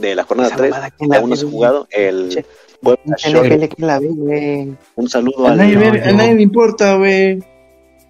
[0.00, 0.70] de la jornada Esa 3.
[0.70, 1.86] mamada, ¿quién la Aún no se jugado.
[1.90, 2.46] El Che,
[2.84, 3.46] Short.
[3.46, 4.76] NFL, ¿quién la ve, güey?
[4.96, 5.56] Un saludo A al.
[5.58, 7.42] nadie, a yo- nadie le importa, güey.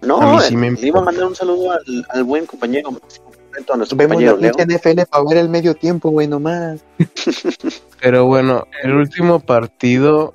[0.01, 3.97] No, sí me le iba a mandar un saludo al, al buen compañero, a nuestro
[3.97, 4.51] Vemos compañero Leo.
[4.53, 6.83] NFL para ver el medio tiempo, güey, nomás.
[8.01, 10.33] Pero bueno, el último partido,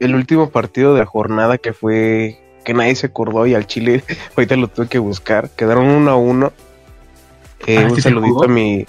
[0.00, 4.02] el último partido de la jornada que fue que nadie se acordó y al Chile
[4.36, 6.52] ahorita lo tuve que buscar, quedaron uno a uno.
[7.66, 8.86] Eh, Ah, un ¿sí se saludito a mi.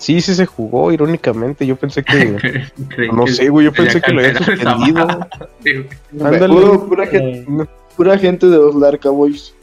[0.00, 1.66] Sí, sí se jugó, irónicamente.
[1.66, 2.38] Yo pensé que.
[3.12, 5.28] no que sé, güey, yo pensé que lo había suspendido.
[5.62, 5.72] Sí.
[6.24, 6.48] Ándale.
[6.54, 9.54] Puro- pura, gente, No, pura gente de los Larca Boys.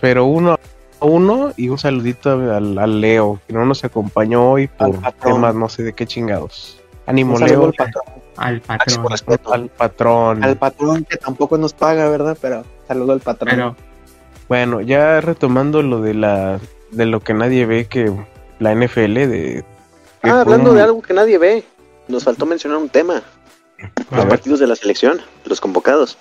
[0.00, 4.68] Pero uno a uno y un saludito al, al Leo, que no nos acompañó hoy
[4.68, 6.80] por temas no sé de qué chingados.
[7.06, 7.64] Ánimo, Leo.
[7.66, 8.04] al patrón,
[8.36, 9.06] Al patrón.
[9.52, 10.44] Al patrón.
[10.44, 12.38] al patrón que tampoco nos paga, ¿verdad?
[12.40, 13.50] Pero saludo al patrón.
[13.50, 13.76] Pero,
[14.48, 16.60] Bueno, ya retomando lo de la
[16.92, 18.12] de lo que nadie ve que
[18.62, 19.64] la NFL de
[20.22, 21.64] Ah, hablando un- de algo que nadie ve,
[22.08, 23.22] nos faltó mencionar un tema.
[23.80, 26.16] a Los ver, partidos de la selección, los convocados.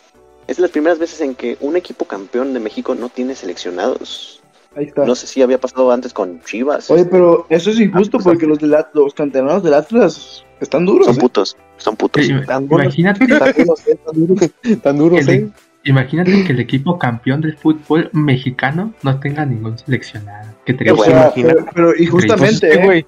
[0.47, 4.41] Es de las primeras veces en que un equipo campeón de México no tiene seleccionados.
[4.75, 5.05] Ahí está.
[5.05, 6.89] No sé si había pasado antes con Chivas.
[6.89, 10.43] Oye, pero eso es injusto Ah, pues, porque los, del At- los canteranos del Atlas
[10.59, 11.05] están duros.
[11.05, 11.19] son ¿eh?
[11.19, 12.25] putos, son putos.
[12.25, 14.49] sí, Tan duros, imagínate, tan duros, eh, tan duros,
[14.81, 15.49] tan duros, eh.
[15.83, 20.49] Imagínate que el equipo campeón del fútbol mexicano no tenga ningún seleccionado.
[20.65, 20.95] Qué O triste.
[20.95, 22.85] bueno, pero, pero Pues injustamente, es que, ¿eh?
[22.85, 23.05] güey,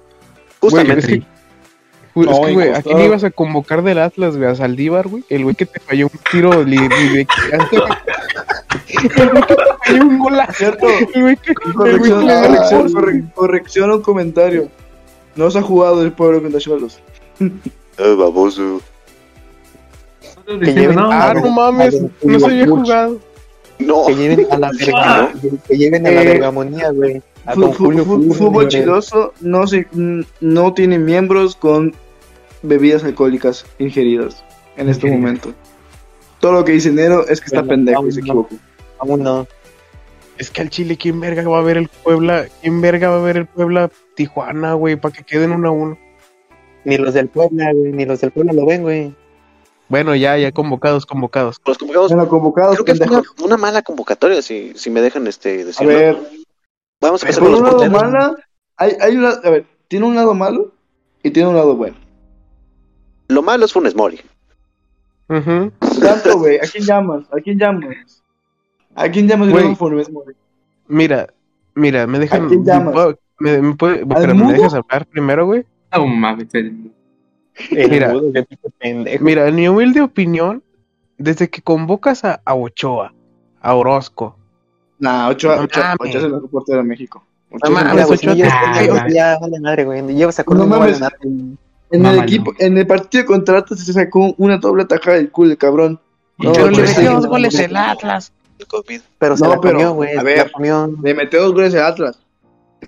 [0.60, 1.06] Justamente.
[1.06, 1.34] güey, es que-
[2.14, 4.48] Pues, No, que, güey, ¿a quién ibas a convocar del Atlas, güey?
[4.48, 5.24] ¿A Saldívar, güey?
[5.28, 7.26] El güey que te falló un tiro li- li-
[9.18, 10.52] El güey que te falló un golazo.
[10.52, 10.86] Cierto.
[11.14, 14.68] El güey que, el güey Corrección, que corrección, corre- corrección un comentario.
[15.36, 17.00] No se ha jugado el pueblo contra Cholos.
[17.96, 18.80] Eh, baboso.
[20.46, 23.18] Que lleven- no, Ah, A no mames, a no se había jugado.
[23.78, 25.32] No, Que lleven a la verga,
[25.68, 27.22] que lleven a la Eh, vergamonía, güey.
[27.46, 28.68] A don Julio Fútbol güey.
[28.68, 29.86] chiloso no, se,
[30.40, 31.92] no tiene miembros con
[32.62, 34.42] bebidas alcohólicas ingeridas
[34.76, 35.52] en este momento.
[36.40, 38.54] Todo lo que dice Nero es que está Bueno, pendejo y se equivocó.
[38.98, 39.46] Aún no.
[40.38, 42.46] Es que al Chile, ¿quién verga va a ver el Puebla?
[42.62, 44.96] ¿Quién verga va a ver el Puebla Tijuana, güey?
[44.96, 45.98] Para que queden uno a uno.
[46.84, 49.14] Ni los del Puebla, güey, ni los del Puebla lo ven, güey.
[49.88, 51.60] Bueno, ya, ya convocados, convocados.
[51.66, 55.26] Los convocados, Bueno, convocados, creo que fue una, una mala convocatoria, si, si me dejan
[55.26, 55.92] este A decirlo.
[55.92, 56.18] ver,
[57.00, 58.02] Vamos a empezar con un los lado porteros.
[58.02, 58.36] mala,
[58.76, 60.72] hay, hay una, a ver, tiene un lado malo
[61.22, 61.96] y tiene un lado bueno.
[63.28, 64.20] Lo malo es Funes Mori.
[65.28, 65.70] Ujú.
[66.00, 67.24] Tanto, güey, ¿a quién llamas?
[67.32, 68.22] ¿A quién llamas?
[68.94, 69.62] ¿A quién llamas y Güey.
[69.64, 70.34] luego Funes Mori?
[70.88, 71.26] Mira,
[71.74, 72.46] mira, me dejan.
[72.46, 72.94] ¿A quién llamas?
[72.94, 74.46] ¿puedo- Me, me puede- espera, mudo?
[74.46, 75.64] ¿me dejas hablar primero, güey?
[75.92, 76.48] No mames,
[77.70, 78.12] el- El Mira.
[78.12, 79.24] pinche pendejo.
[79.24, 80.62] Mira, en mi humilde opinión,
[81.18, 83.12] desde que convocas a, a Ochoa,
[83.60, 84.36] a Orozco,
[84.98, 87.24] Nah, Ochoa, No Ochoa, es el mejor portero de México.
[87.50, 88.34] Ochoa No el mames, Ochoa-
[89.08, 89.38] ya.
[89.40, 90.02] vale madre, güey.
[90.14, 91.00] Llevas a No mames.
[91.90, 95.50] En el equipo, en el partido contra Atlas se sacó una doble tajada del culo,
[95.52, 96.00] el cabrón.
[96.38, 98.32] No, pero le metió dos goles el Atlas.
[98.58, 99.00] El COVID.
[99.18, 100.16] Pero se No, la pero, comió, güey.
[100.16, 100.38] a ver.
[100.38, 100.90] la comió.
[101.02, 102.18] Le metió dos goles a Atlas.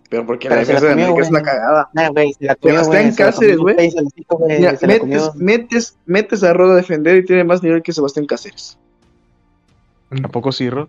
[0.08, 1.88] Pero porque la Pero la defensa de comió, América es una cagada.
[1.92, 3.04] Nah, güey, se la Pero comió, está güey.
[3.04, 3.76] en se la Cáceres, güey.
[3.76, 3.82] la
[4.46, 5.32] Mira, la metes, comió.
[5.36, 8.78] metes, metes a Roda a defender y tiene más nivel que Sebastián Cáceres.
[10.22, 10.88] ¿A poco sí, Rod?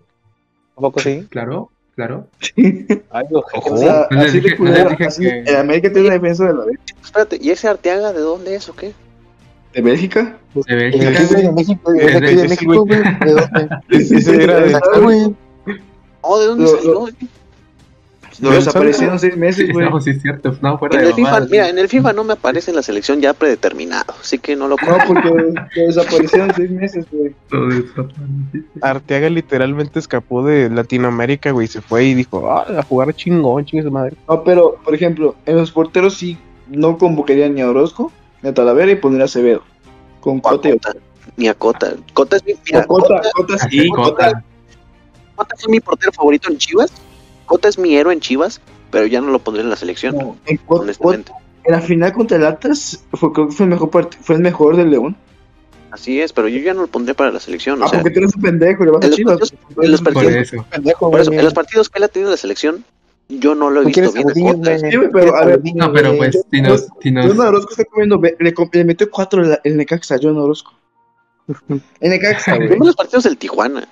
[0.76, 1.26] ¿A poco sí?
[1.30, 2.26] Claro, claro.
[2.56, 3.74] Ay, Ojo.
[3.74, 6.06] O sea, No así de dije- no les culero, dije así- que- En América tiene
[6.08, 8.92] una defensa de la de, Espérate, ¿y ese Arteaga de dónde es o qué?
[9.74, 10.38] de Bélgica.
[10.54, 11.52] De Bélgica, de.
[11.52, 13.00] México, de de- de ese México, güey.
[13.00, 13.68] ¿De dónde?
[13.88, 13.98] De-
[16.38, 17.14] ¿de dónde
[18.40, 18.50] Lo- salió?
[18.50, 19.90] lo- Lo Del desaparecieron seis meses, güey.
[19.90, 20.56] No, sí es cierto.
[20.60, 22.76] No, fuera En de el FIFA, mamadas, mira, en el FIFA no me aparece en
[22.76, 25.28] la selección ya predeterminado, así que no lo No, porque
[25.76, 27.34] lo desaparecieron seis meses, güey.
[28.80, 31.66] Arteaga literalmente escapó de Latinoamérica, güey.
[31.66, 34.16] Se fue y dijo, ah, a jugar chingón, chingue su madre.
[34.28, 38.54] No, pero, por ejemplo, en los porteros sí no convocaría ni a Orozco, ni a
[38.54, 39.62] Talavera y pondría a Acevedo.
[40.20, 40.72] Con Cote.
[40.72, 40.94] Cota,
[41.36, 41.94] ni a Cota.
[42.12, 44.10] Cota es mi, mira, Cota, Cota, Cota sí, Cota.
[44.26, 44.44] Cota.
[45.36, 46.92] Cota fue mi portero favorito en Chivas.
[47.48, 48.60] Cota es mi héroe en Chivas,
[48.92, 51.32] pero ya no lo pondré en la selección, No, en, Cota- honestamente.
[51.64, 54.42] en la final contra el Atlas fue, creo que fue el mejor part- fue el
[54.42, 55.16] mejor del León.
[55.90, 57.82] Así es, pero yo ya no lo pondré para la selección.
[57.82, 59.38] O ah, sea, porque tú eres un pendejo le vas a en los Chivas.
[59.40, 60.66] partidos- en los Por partidos- eso.
[60.70, 62.84] Pendejo, por eso, en los partidos que él ha tenido en la selección,
[63.30, 64.78] yo no lo he visto bien güey.
[64.78, 66.86] Sí, pero, a ver, No, pero pues, si nos.
[67.02, 70.36] Si nos John Orozco está comiendo, le, le metió cuatro el, el Necaxa a John
[70.38, 70.72] Orozco.
[72.00, 72.58] El Necaxa.
[72.58, 73.88] Vemos los partidos del Tijuana.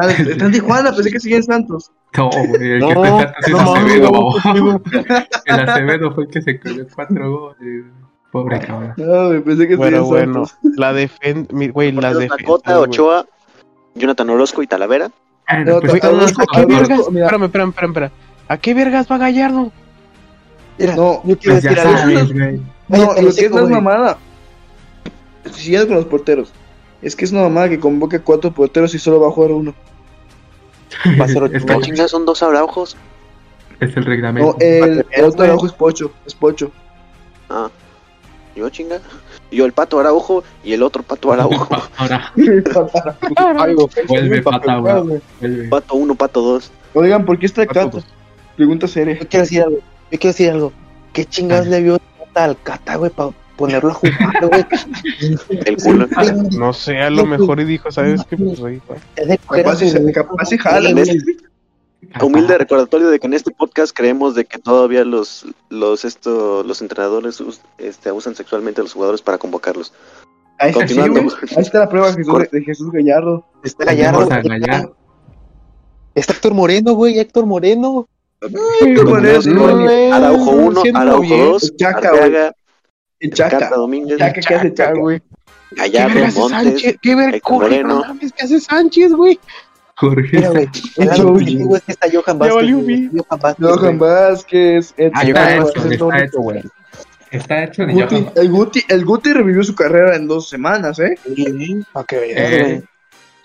[0.00, 1.90] Ah, está en Tijuana, pensé que seguía en Santos.
[2.16, 4.82] No, güey, el No, que no Acevedo, no, babo.
[5.46, 7.84] El Acevedo fue el que se comió cuatro goles.
[8.32, 8.94] Pobre cabrón.
[8.96, 10.46] No, güey, pensé que Bueno, seguía en bueno.
[10.46, 10.78] Santos.
[10.78, 12.78] La defensa, güey, la defensa.
[12.78, 13.26] Ochoa,
[13.94, 15.10] Jonathan Orozco y Talavera.
[15.46, 15.94] Ah, No, pues.
[15.94, 18.10] Espérame, espérame, espérame, espérame.
[18.48, 19.72] ¿A qué vergas va Gallardo?
[20.78, 21.98] Mira, No, yo quiero Pues decir algo.
[21.98, 22.62] sabes, güey.
[22.88, 23.66] No, lo que es güey.
[23.66, 24.18] mamada.
[25.52, 26.52] Siguiendo con los porteros.
[27.06, 29.72] Es que es una mamada que convoque cuatro porteros y solo va a jugar uno.
[31.20, 32.96] Va a ser Es ocho que No, chingas, son dos abraujos.
[33.78, 34.50] es el reglamento.
[34.50, 36.10] No, el, otro abajo es Pocho.
[36.26, 36.72] Es Pocho.
[37.48, 37.70] Ah,
[38.56, 38.98] yo chinga.
[39.52, 41.68] Yo el pato Araujo y el otro pato Araujo.
[44.08, 44.80] Vuelve pa' pata.
[44.80, 45.68] Vuelve.
[45.68, 46.72] pato uno, pato dos.
[46.92, 48.02] Oigan, ¿por qué está Cata?
[48.56, 49.16] Pregunta seria.
[49.16, 49.78] Yo quiero decir algo.
[50.10, 50.72] Yo quiero decir algo.
[51.12, 52.00] ¿Qué chingados le vio
[52.34, 54.66] al Cata, güey, para ponerlo a jugar, güey?
[55.64, 56.06] El culo.
[56.58, 58.36] No sé, a lo mejor y dijo, ¿sabes qué?
[58.36, 59.00] Pues ahí, güey.
[59.16, 61.18] Es de Capaz se- si jala, güey.
[62.22, 66.80] humilde recordatorio de que en este podcast creemos de que todavía los los esto los
[66.82, 69.92] entrenadores us- este, abusan sexualmente a los jugadores para convocarlos.
[70.58, 70.98] Ahí está, sí.
[71.00, 73.44] Ahí está la prueba de Jesús, de Jesús Gallardo.
[73.64, 74.96] Está Gallardo.
[76.14, 77.18] Está Héctor Moreno, güey.
[77.18, 78.08] Héctor Moreno.
[78.40, 80.10] Con eso, No, güey.
[80.10, 81.44] Araujo 1, Siendo Araujo bien.
[81.46, 82.52] 2, Chaca, Arteaga,
[83.30, 83.58] Chaca.
[83.58, 84.98] Cata Domínguez, Chaca, ¿qué hace Chaca?
[84.98, 85.20] güey.
[85.20, 86.96] ¿Qué Gallardo, vergas hace Montes, Sánchez?
[87.02, 87.12] ¿Qué?
[87.12, 87.88] Héctor Moreno.
[87.88, 89.38] No mames, ¿qué hace Sánchez, güey?
[89.96, 90.36] Jorge.
[90.36, 90.64] Mira, güey.
[90.64, 92.54] Es que está Johan Vázquez.
[92.56, 92.86] valió güey.
[92.86, 93.10] bien.
[93.28, 93.66] Johan Vázquez.
[93.68, 93.98] Johan.
[93.98, 94.94] Vázquez.
[95.14, 95.92] Ah, Johan está Vázquez.
[95.92, 96.38] está hecho.
[96.40, 96.62] güey.
[97.30, 98.32] Está hecho de Guti, Johan.
[98.36, 101.18] el, Guti, el Guti revivió su carrera en dos semanas, ¿eh?
[101.34, 101.44] Sí,
[102.06, 102.82] que veas, Eh.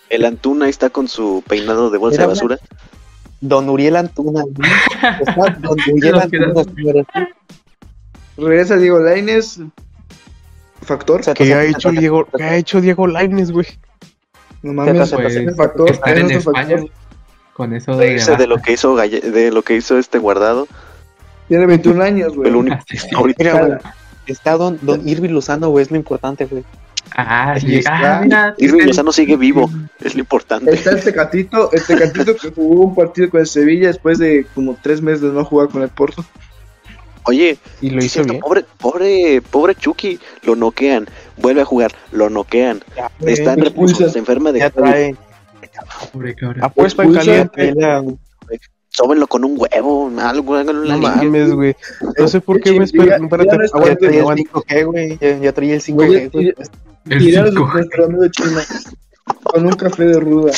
[0.10, 2.58] el Antuna está con su peinado de bolsa de basura.
[3.40, 4.44] Don Uriel Antuna.
[4.44, 4.70] güey.
[5.28, 6.16] Está Don Uriel.
[6.20, 7.06] Antuna, señores.
[8.42, 9.60] Regresa Diego Lainez.
[10.82, 11.22] Factor.
[11.34, 13.68] ¿Qué ha hecho Diego, qué ha hecho Diego Lainez, güey?
[14.64, 15.90] No mames, Pues, es factor.
[15.92, 16.70] estar es en España.
[16.78, 16.90] factor.
[17.54, 18.48] Con eso de.
[18.48, 20.68] Lo que hizo Galle- de lo que hizo este guardado.
[21.48, 22.50] Tiene 21 años, güey.
[22.50, 22.78] El único
[23.14, 23.44] Ah, ahorita.
[23.44, 23.78] Mira, güey.
[24.26, 25.84] Está Don, Don Irving Lozano, güey.
[25.84, 26.64] Es lo importante, güey.
[27.16, 27.82] Ah, sí.
[27.86, 28.56] Ah, mira.
[28.58, 30.72] Irving Lozano sigue vivo, es lo importante.
[30.74, 34.78] Está el Tecatito, el Tecatito que jugó un partido con el Sevilla después de como
[34.82, 36.24] tres meses de no jugar con el Porto.
[37.32, 38.42] Oye, Y lo hizo cierto, bien.
[38.42, 42.84] pobre, pobre, pobre Chucky, lo noquean, vuelve a jugar, lo noquean,
[43.26, 44.10] está en expulsan.
[44.10, 44.90] se enferma de Ya COVID.
[44.90, 45.16] trae.
[46.12, 46.62] Pobre cabrón.
[46.64, 47.74] Apuesta Expulsa- caliente.
[47.76, 48.04] La-
[48.90, 51.74] Sóbenlo con un huevo, algo, háganlo en la No mames, güey.
[52.20, 52.84] No sé por qué, güey.
[52.84, 54.44] Espera, ya- traía el aguante.
[54.44, 55.18] 5G, güey.
[55.22, 56.54] Ya, ya traía el Güey, 5G, güey.
[57.10, 57.70] El Tirar cinco.
[57.74, 58.60] nuestro amigo chino
[59.44, 60.52] con un café de ruda.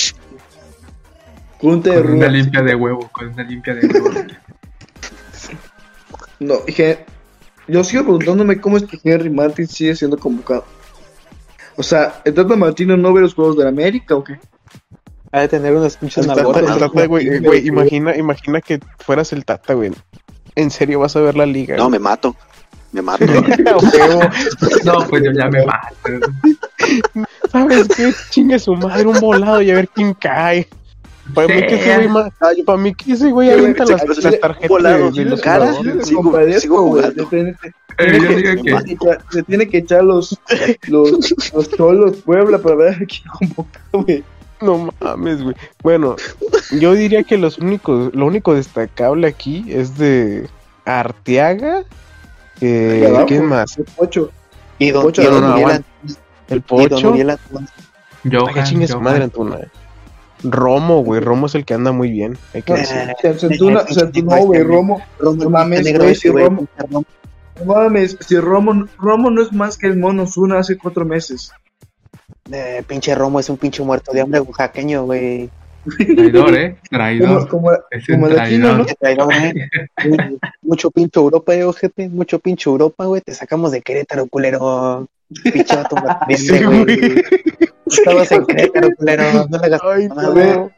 [1.61, 2.27] Con un té de Con una ruda.
[2.29, 4.09] limpia de huevo, con una limpia de huevo.
[6.39, 7.05] No, dije,
[7.67, 10.65] yo sigo preguntándome cómo es que Henry Martin sigue siendo convocado.
[11.75, 14.39] O sea, ¿el Tata Martino no ve los juegos de la América o qué?
[15.31, 16.61] Ha de tener unas pinches nalgotas.
[16.61, 19.91] El Tata, güey, güey, imagina, imagina que fueras el Tata, güey.
[20.55, 21.75] En serio vas a ver la liga.
[21.77, 22.35] No, me mato.
[22.91, 23.25] Me mato.
[24.85, 25.95] No, pues yo ya me mato.
[27.51, 28.13] ¿Sabes qué?
[28.29, 30.67] Chingue su madre un volado y a ver quién cae.
[31.33, 32.29] Para mí que ese güey ma-
[32.65, 35.71] para mí que ese güey avienta las, las tarjetas volado, de, los cara.
[35.73, 36.03] sigo-
[36.59, 37.03] sigo güey.
[37.03, 37.25] jugando.
[37.27, 37.55] Tiene-
[37.99, 40.39] Eh, yo digo se que tiene que echar- Se tiene que echar los,
[40.87, 44.23] los, los cholos Puebla para ver a quién convoca, güey.
[44.61, 45.55] No mames, güey.
[45.83, 46.15] Bueno,
[46.71, 50.47] yo diría que los únicos, lo único destacable aquí es de
[50.85, 51.83] Arteaga.
[52.61, 53.77] Eh, abajo, ¿Quién más?
[53.77, 54.31] el Pocho.
[54.79, 55.87] Y don, Pocho, y don no, no, Uriel aguanta.
[56.01, 57.09] Antuna- El y don Pocho.
[57.11, 57.67] Uriel Antuna.
[58.55, 59.03] Ay, su Johan.
[59.03, 59.57] madre, Antuna.
[60.43, 61.21] Romo, güey.
[61.21, 62.37] Romo es el que anda muy bien.
[62.53, 62.97] Hay que decir.
[62.97, 65.01] Eh, Se se entuna- se entunó, güey, Romo.
[65.19, 66.67] Romo, No mames, güey, Romo.
[66.77, 67.03] Romo.
[67.59, 71.51] No mames, si Romo, Romo no es más que el mono Zuna hace cuatro meses.
[72.51, 75.49] Eh, pinche Romo es un pinche muerto de hambre oaxaqueño, güey.
[76.15, 76.75] Traidor, eh.
[76.75, 77.47] Como, Traidor.
[77.49, 78.85] como, Es como un el latino, ¿no?
[78.85, 78.87] traidor.
[78.87, 79.69] Qué traidor, eh.
[80.61, 82.09] Mucho pinche Europa, eh, ojete.
[82.09, 83.21] Mucho pinche Europa, güey.
[83.21, 85.07] Te sacamos de Querétaro, culero.
[85.43, 85.95] Pinche vato
[86.37, 87.23] Sí, güey.
[87.97, 89.47] Estabas en Querétaro, culero.
[89.49, 90.69] No le hagas Ay, nada,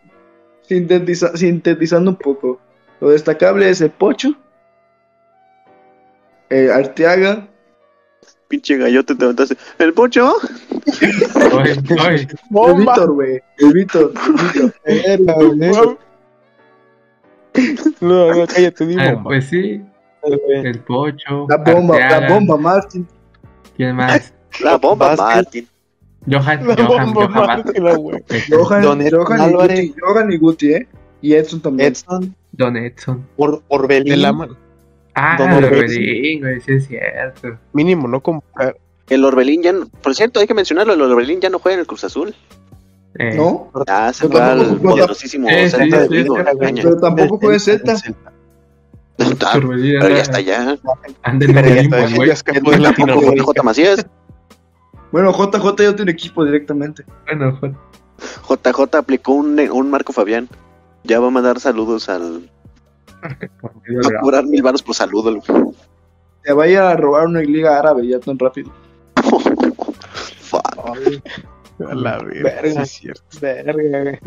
[0.69, 2.59] sintetiza- sintetizando un poco.
[3.01, 4.33] Lo destacable es el Pocho,
[6.49, 7.47] el Arteaga,
[8.47, 9.57] Pinche gallote te levantaste.
[9.79, 10.33] ¿El pocho?
[11.53, 11.75] Oye,
[12.07, 12.21] oye.
[12.21, 12.93] el ¡Bomba!
[12.93, 13.41] Víctor, güey.
[13.57, 14.13] El Víctor,
[14.85, 15.17] el
[15.57, 15.97] Víctor.
[18.01, 19.23] No, no, cállate, Eh, bomba.
[19.23, 19.81] pues sí,
[20.23, 21.47] el pocho.
[21.49, 22.33] La bomba, la Arteaga.
[22.35, 23.07] bomba, Martin.
[23.77, 24.33] ¿Quién más?
[24.61, 25.35] La bomba, Vázquez.
[25.35, 25.69] Martín.
[26.29, 27.13] Johan, Johan,
[28.49, 29.53] Johan y.
[29.53, 30.87] Guti, Johan y Guti, ¿eh?
[31.21, 31.91] Y Edson también.
[31.91, 33.25] Edson, Don Edson.
[33.37, 34.11] Or- Orbelín.
[34.13, 34.55] De la mano.
[35.13, 36.41] Ah, Don el Orbelín.
[36.41, 37.57] Güey, sí es cierto.
[37.73, 38.75] Mínimo, no comprar.
[39.09, 39.87] El Orbelín ya no.
[39.87, 40.93] Por cierto, hay que mencionarlo.
[40.93, 42.33] El Orbelín ya no juega en el Cruz Azul.
[43.17, 43.71] Eh, ¿No?
[43.87, 44.95] Ah, se va al tampoco juega.
[44.95, 46.35] poderosísimo Eh, sí, de Vigo.
[46.35, 47.49] Pero tampoco.
[49.45, 50.77] Ah, Orbelín Pero ya está allá.
[51.23, 52.27] Anda en el está, güey.
[52.27, 53.43] Ya escapó de Tampoco Latinoamérica.
[53.43, 53.63] J.
[53.63, 54.05] Macías.
[55.15, 57.05] Bueno, JJ ya tiene equipo directamente.
[57.25, 57.73] Bueno, fue-
[58.49, 60.49] JJ aplicó un, un Marco Fabián.
[61.05, 62.49] Ya va a mandar saludos al.
[63.23, 63.29] Va
[64.17, 65.29] a cobrar mil baros por saludo.
[65.29, 65.41] el-
[66.43, 68.69] Te vaya a robar una liga árabe ya tan rápido.
[70.41, 70.77] Fuck.
[71.87, 72.73] A la verga, Verga.
[72.73, 73.23] sí es cierto.
[73.39, 74.19] Verga, güey.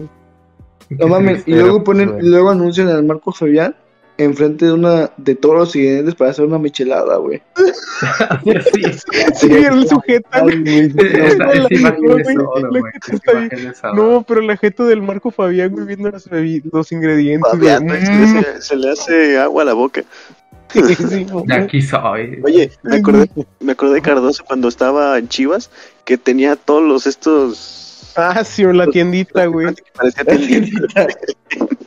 [0.89, 3.77] No mames, y luego ponen, y luego anuncian al Marco Fabián
[4.19, 7.41] enfrente de una de todos los siguientes para hacer una michelada, güey.
[8.45, 8.83] Sí,
[9.35, 10.45] Sí, el sujeta,
[13.95, 17.51] No, pero la jeta del Marco Fabián, güey, viendo los, ingredientes.
[17.51, 20.05] Fabián, güey, se, le hace- se le hace agua a la boca.
[20.73, 22.41] Sí, sí, De aquí soy.
[22.45, 25.71] Oye, me acordé, me acordé de Cardoso cuando estaba en Chivas,
[26.05, 28.13] que tenía todos los estos.
[28.17, 29.75] Ah, sí, o la tiendita, güey.
[29.95, 31.07] Parecía tiendita.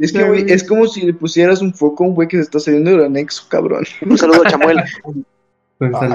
[0.00, 2.42] Es que, güey, es como si le pusieras un foco a un güey que se
[2.42, 3.84] está saliendo del anexo, cabrón.
[4.02, 4.82] Un saludo a Chamuel.
[5.80, 6.14] Un saludo.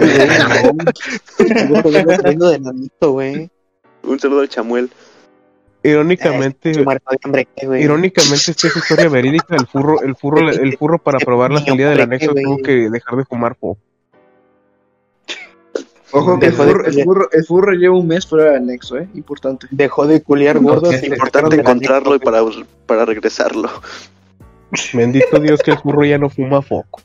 [2.60, 3.50] nanito, güey.
[4.04, 4.90] Un saludo al Chamuel.
[5.82, 6.74] Irónicamente,
[7.64, 7.84] güey.
[7.84, 9.56] irónicamente esta es historia verídica.
[9.56, 13.18] El furro, el furro, el furro para probar la salida del anexo tuvo que dejar
[13.18, 13.78] de fumar po.
[16.12, 17.06] Ojo, que de furro, el, pelear.
[17.06, 19.08] furro, el furro lleva un mes fuera del anexo, eh.
[19.13, 19.67] Importante.
[19.72, 20.93] Dejó de culiar gordos.
[20.93, 23.69] Es Importante encontrarlo y anexo, para, para regresarlo.
[24.93, 27.02] Bendito Dios que el furro ya no fuma foco.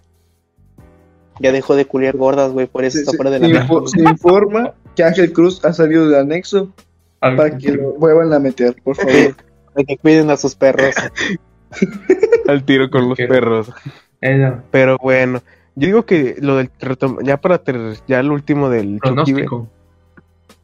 [1.41, 2.67] Ya dejó de culiar gordas, güey.
[2.67, 6.09] Por eso está fuera de se la info- se informa que Ángel Cruz ha salido
[6.09, 6.71] del anexo
[7.19, 9.35] para que lo vuelvan a meter, por favor.
[9.75, 10.95] De que cuiden a sus perros.
[12.47, 13.69] Al tiro con los perros.
[14.71, 15.43] Pero bueno,
[15.77, 16.71] yo digo que lo del
[17.23, 19.69] ya para ter- ya el último del Chucky, pronóstico.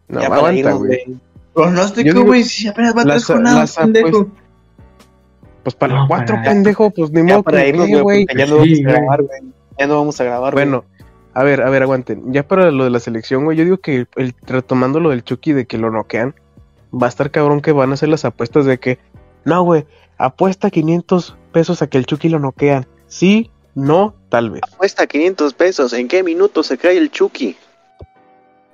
[0.08, 1.16] No, ya para aguanta, irnos, güey.
[1.54, 4.28] Pronóstico, güey, si apenas va tres jornadas, las pendejo.
[5.62, 8.26] Pues para No, cuatro, para- pendejo, pues ni Ya modo para que irnos, güey.
[8.36, 9.40] Ya no Sí, vamos a grabar, güey.
[9.78, 10.64] Ya no vamos a grabar, güey.
[10.64, 10.84] Bueno,
[11.34, 12.32] a ver, a ver, aguanten.
[12.32, 15.52] Ya para lo de la selección, güey, yo digo que el, retomando lo del Chucky
[15.52, 16.34] de que lo noquean,
[16.92, 18.98] va a estar cabrón que van a hacer las apuestas de que,
[19.44, 19.86] no, güey,
[20.18, 22.86] apuesta 500 pesos a que el Chucky lo noquean.
[23.06, 24.62] Sí, no, tal vez.
[24.76, 25.92] Cuesta 500 pesos.
[25.92, 27.56] ¿En qué minuto se cae el Chucky?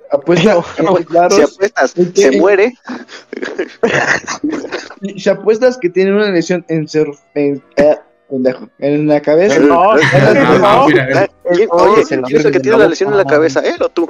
[0.09, 0.63] Apuesta,
[1.07, 2.73] claro, Si apuestas, se muere.
[5.17, 7.97] si apuestas que tiene una lesión en ser, en, eh,
[8.79, 9.59] en la cabeza.
[9.59, 11.29] No, Ah, mira, ¿Eh?
[11.53, 13.23] ¿Quién- Oh, Oye, se la ¿quién es el que tiene no, la lesión en la
[13.23, 13.29] no.
[13.29, 13.59] cabeza?
[13.61, 14.09] ¿Él o tú?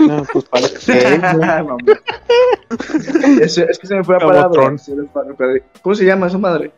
[0.00, 0.92] No, pues parece
[3.40, 4.50] es, es que se me fue la palabra.
[4.50, 4.78] Tron.
[4.78, 5.62] se me fue la palabra.
[5.80, 6.72] ¿Cómo se llama esa madre?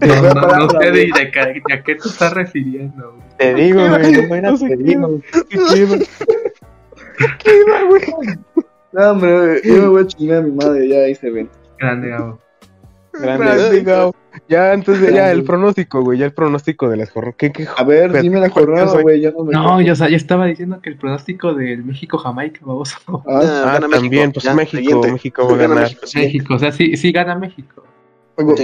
[0.00, 3.12] No, no, no sé de, de, de a qué te estás refiriendo.
[3.12, 3.22] güey.
[3.38, 4.82] Te digo, güey, no era, No sé te qué.
[4.82, 5.18] digo.
[7.18, 8.02] ¿Qué queda, güey?
[8.92, 11.48] No, hombre, yo me voy a chingar a mi madre, ya ahí se ven.
[11.78, 12.38] Grande, Gabo.
[13.12, 13.44] Grande.
[13.44, 14.14] Grande, Gao.
[14.48, 16.18] Ya, entonces, ya el pronóstico, güey.
[16.18, 17.36] Ya el pronóstico de las jornadas.
[17.38, 20.08] ¿Qué, qué A ver, dime la jornada, güey, yo no me No, yo, o sea,
[20.08, 22.94] yo estaba diciendo que el pronóstico del México-Jamaica, vamos.
[23.06, 24.32] Ah, Ah, gana también, México.
[24.34, 25.12] pues Ya, México, siguiente.
[25.12, 25.82] México va a Gana ganar.
[25.84, 26.18] México, sí.
[26.18, 27.84] México, o sea, sí, sí gana México.
[28.34, 28.56] Con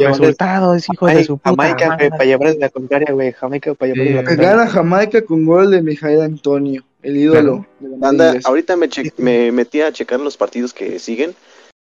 [0.00, 3.32] resultados, hijo de su puta Jamaica, para llevarles la contraria, güey.
[3.32, 4.50] Jamaica para llevarles la contraria.
[4.50, 7.66] Gana Jamaica con gol de Mijael Antonio, el ídolo.
[8.02, 11.34] Anda, ahorita me, che- me metí a checar los partidos que siguen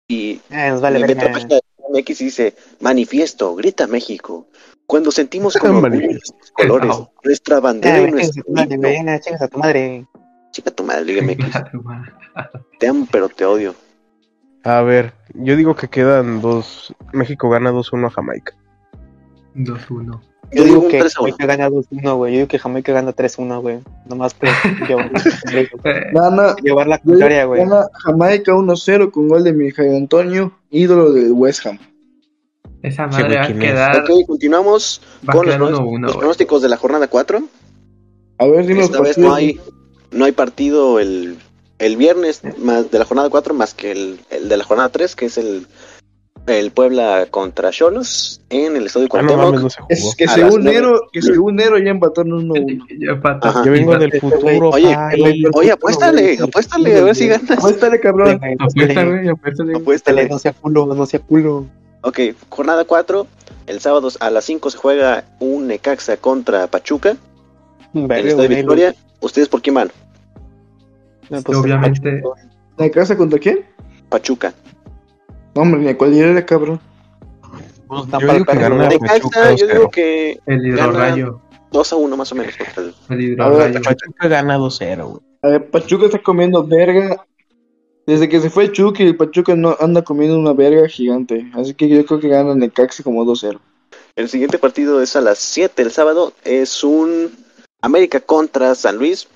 [0.09, 1.61] y Ah, me metí a la página de
[2.01, 4.47] MX y dice, manifiesto, grita México.
[4.85, 7.11] Cuando sentimos con orgullo nuestros colores, No.
[7.23, 8.87] nuestra Ah, bandera y güey, chingas a nuestro tu madre, himno.
[8.87, 10.05] güey, ah, chingas a tu madre.
[10.51, 11.37] Chica tu madre, madre.
[12.79, 13.73] Te amo, pero te odio.
[14.63, 16.93] A ver, yo digo que quedan dos.
[17.13, 18.53] México gana 2-1 a Jamaica.
[19.55, 20.21] 2-1.
[20.53, 21.31] Yo digo un que 3 a 1.
[21.31, 22.33] Jamaica gana 2-1, güey.
[22.33, 23.79] Yo digo que Jamaica gana 3-1, güey.
[24.05, 24.49] Nomás por
[24.87, 25.11] llevar,
[25.53, 27.61] Eh, Gana, llevar la yo digo contraria, güey.
[27.61, 31.79] gana Jamaica 1-0 con gol de Mijael Antonio, ídolo del West Ham.
[32.83, 36.01] esa Sí, madre va a quedar, Ok, continuamos va con los, pronos- 1-1.
[36.01, 37.41] los pronósticos de la jornada 4.
[38.39, 39.59] A ver, dime Esta vez no hay,
[40.11, 41.37] no hay partido el,
[41.81, 45.15] el viernes más de la jornada 4 más que el, el de la jornada 3,
[45.15, 45.65] que es el,
[46.47, 49.61] el Puebla contra Cholos en el Estadio Ah, no Cuauhtémoc.
[49.63, 49.87] no se jugó.
[49.89, 50.63] Es que según.
[50.63, 52.87] Nero, que según Nero ya empataron 1-1.
[52.99, 53.49] Ya empata.
[53.49, 53.63] Ajá.
[53.65, 57.51] Yo vengo del futuro, Oye, y- Oye, apuéstale, apuéstale, a ver si ganas.
[57.51, 58.39] Apuéstale, cabrón.
[58.59, 59.75] Apuesta, güey, apuéstale.
[59.75, 60.29] Apuéstale.
[60.29, 61.65] No sea culo, no sea culo.
[62.01, 62.19] Ok,
[62.49, 63.27] jornada 4.
[63.67, 67.15] El sábado a las 5 se juega un Necaxa contra Pachuca
[67.93, 68.95] en el Estadio Victoria.
[69.19, 69.91] ¿Ustedes por quién van?
[71.31, 72.21] No, pues, Obviamente.
[72.77, 73.65] ¿De casa contra quién?
[74.09, 74.53] Pachuca.
[75.55, 76.79] No, hombre, ni a cualquiera, cabrón.
[77.87, 79.71] Pues, Yo para digo que gana Pachuca yo 2-0.
[79.73, 81.41] digo que El hidrorrayo.
[81.71, 83.81] 2 a 1 más o menos contra el El ver.
[83.81, 85.21] Pachuca gana 2-0, güey.
[85.41, 87.25] A ver, Pachuca está comiendo verga.
[88.05, 91.49] Desde que se fue Chucky, el Pachuca no anda comiendo una verga gigante.
[91.53, 93.59] Así que yo creo que gana Necaxa como 2-0.
[94.17, 96.33] El siguiente partido es a las 7 el sábado.
[96.43, 97.31] Es un
[97.81, 99.27] América contra San Luis.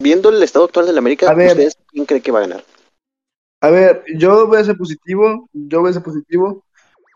[0.00, 1.48] Viendo el estado actual del América, A ver.
[1.48, 2.64] ¿ustedes quién cree que va a ganar?
[3.60, 5.48] A ver, yo voy a ser positivo.
[5.52, 6.64] Yo voy a ser positivo.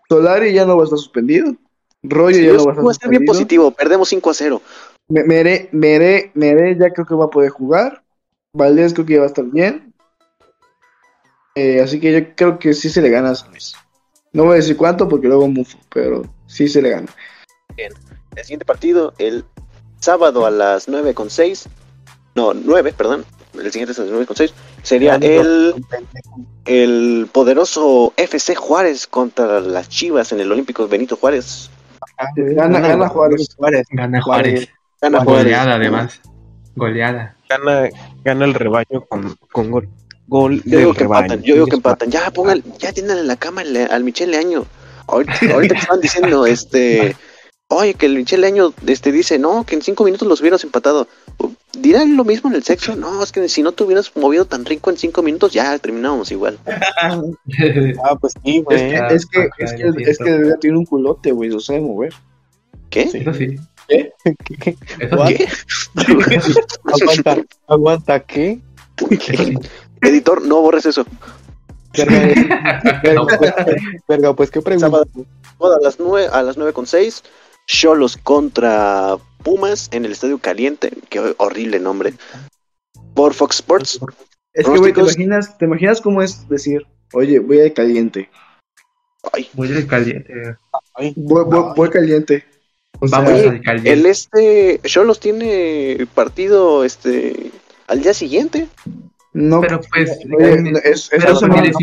[0.09, 1.55] Solari ya no va a estar suspendido.
[2.03, 3.33] Royo ya Yo no va a estar voy a ser bien suspendido.
[3.33, 3.71] positivo.
[3.71, 4.63] Perdemos 5 a 0.
[5.09, 8.03] Me- Mere, Mere, Mere ya creo que va a poder jugar.
[8.53, 9.95] Valdés creo que ya va a estar bien.
[11.55, 13.75] Eh, así que yo creo que sí se le gana a San Luis.
[14.33, 17.07] No voy a decir cuánto porque luego mufo, pero sí se le gana.
[17.77, 17.95] El
[18.43, 19.45] siguiente partido, el
[20.01, 21.67] sábado a las 9 con 6.
[22.35, 23.25] No, 9, perdón.
[23.55, 24.53] El siguiente es a las 9 con 6.
[24.83, 25.75] Sería el,
[26.65, 31.71] el poderoso FC Juárez contra las Chivas en el Olímpico Benito Juárez.
[32.37, 33.49] Gana, gana Juárez.
[33.91, 34.69] Gana Juárez.
[35.01, 35.25] Gana Juárez.
[35.25, 35.45] Juárez.
[35.45, 36.21] Goleada, además.
[36.75, 37.37] Goleada.
[37.49, 37.89] Gana,
[38.25, 39.89] gana el rebaño con, con gol.
[40.27, 41.25] Gol Yo digo del que rebaño.
[41.25, 42.11] empatan, yo digo que empatan.
[42.11, 44.65] Ya, pongan, ya tienen en la cama al, al Michel Leaño.
[45.07, 47.15] Ahorita, ahorita están diciendo, este,
[47.69, 51.07] oye, que el Michel Leaño, este, dice, no, que en cinco minutos los hubieras empatado.
[51.81, 52.97] ¿Dirán lo mismo en el sexo?
[52.97, 56.31] No, es que si no te hubieras movido tan rico en cinco minutos, ya terminábamos
[56.31, 56.59] igual.
[58.05, 58.91] Ah, pues sí, Es güey.
[58.91, 61.51] que, Ah, es que, ah, es que, es que de verdad tiene un culote, güey,
[61.51, 62.13] lo sabe mover.
[62.91, 63.03] ¿Qué?
[63.03, 63.57] Eso sí.
[63.89, 64.77] ¿Qué?
[65.01, 65.29] Eso What?
[65.29, 65.37] sí.
[65.37, 65.49] ¿Qué?
[66.85, 67.37] Aguanta,
[67.69, 68.61] aguanta, ¿qué?
[69.21, 69.59] Sí.
[70.03, 71.05] Editor, no borres eso.
[71.97, 72.35] Verga,
[73.15, 73.55] No, verga, pues,
[74.09, 74.87] verga, pues qué pregunta.
[74.89, 75.07] Sábado.
[75.61, 77.23] A las nueve, a las nueve con seis,
[77.67, 80.93] Cholos contra Pumas en el Estadio Caliente.
[81.09, 82.15] Qué horrible nombre.
[83.15, 84.01] Por Fox Sports.
[84.53, 88.31] Es que, güey, ¿te imaginas, ¿te imaginas cómo es decir, oye, voy a caliente?
[89.55, 90.33] Muy del caliente.
[91.17, 92.45] Voy, voy, voy caliente.
[93.01, 93.93] O sea, Vamos Oye, al caliente.
[93.93, 97.51] El este Cholos tiene partido este
[97.89, 98.69] al día siguiente.
[99.33, 100.11] no, Pero pues.
[100.39, 101.75] oye, eh, es, es pero eso no- les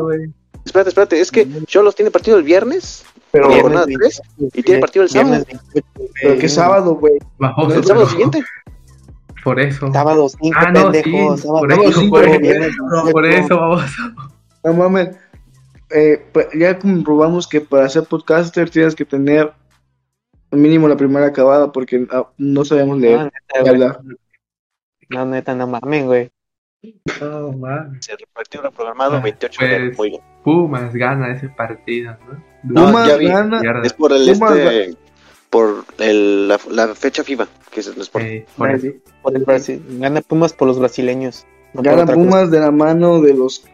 [0.00, 0.30] güey.
[0.64, 3.04] Espérate, espérate, es que Cholos tiene partido el viernes
[3.34, 3.62] Pero, Viernes.
[3.62, 4.22] jornada tres,
[4.54, 5.30] y tiene partido el sábado.
[5.44, 6.08] Viernes 28, güey.
[6.22, 7.14] pero que sábado, güey.
[7.74, 8.44] El sábado siguiente.
[9.42, 9.92] Por eso.
[9.92, 11.36] Sábado 5, Ah, no, sí, pendejo.
[11.36, 13.44] sábado por eso, cinco, por eso, viernes no, por 28.
[13.44, 13.82] eso vamos.
[14.64, 15.16] No mames.
[15.90, 19.52] Eh, pues, ya comprobamos que para ser podcaster tienes que tener
[20.50, 23.24] mínimo la primera acabada porque ah, no sabemos leer Ah,
[23.58, 24.00] neta, hablar.
[25.10, 26.30] No, neta, no mamen, güey.
[27.20, 27.98] No, man.
[28.08, 29.92] El partido reprogramado Ah, 28 de enero.
[29.96, 30.22] pues, bien.
[30.44, 32.53] Pumas gana ese partido, ¿no?
[32.64, 33.26] No, Pumas ya vi.
[33.28, 33.62] gana.
[33.82, 34.96] Es por el Pumas este.
[35.50, 38.24] Por el, la, la fecha FIFA, que es el Sport.
[38.24, 39.82] Eh, por el Brasil.
[39.98, 41.46] Gana Pumas por los brasileños.
[41.74, 42.14] no Gana cosa.
[42.14, 43.64] Pumas de la mano de los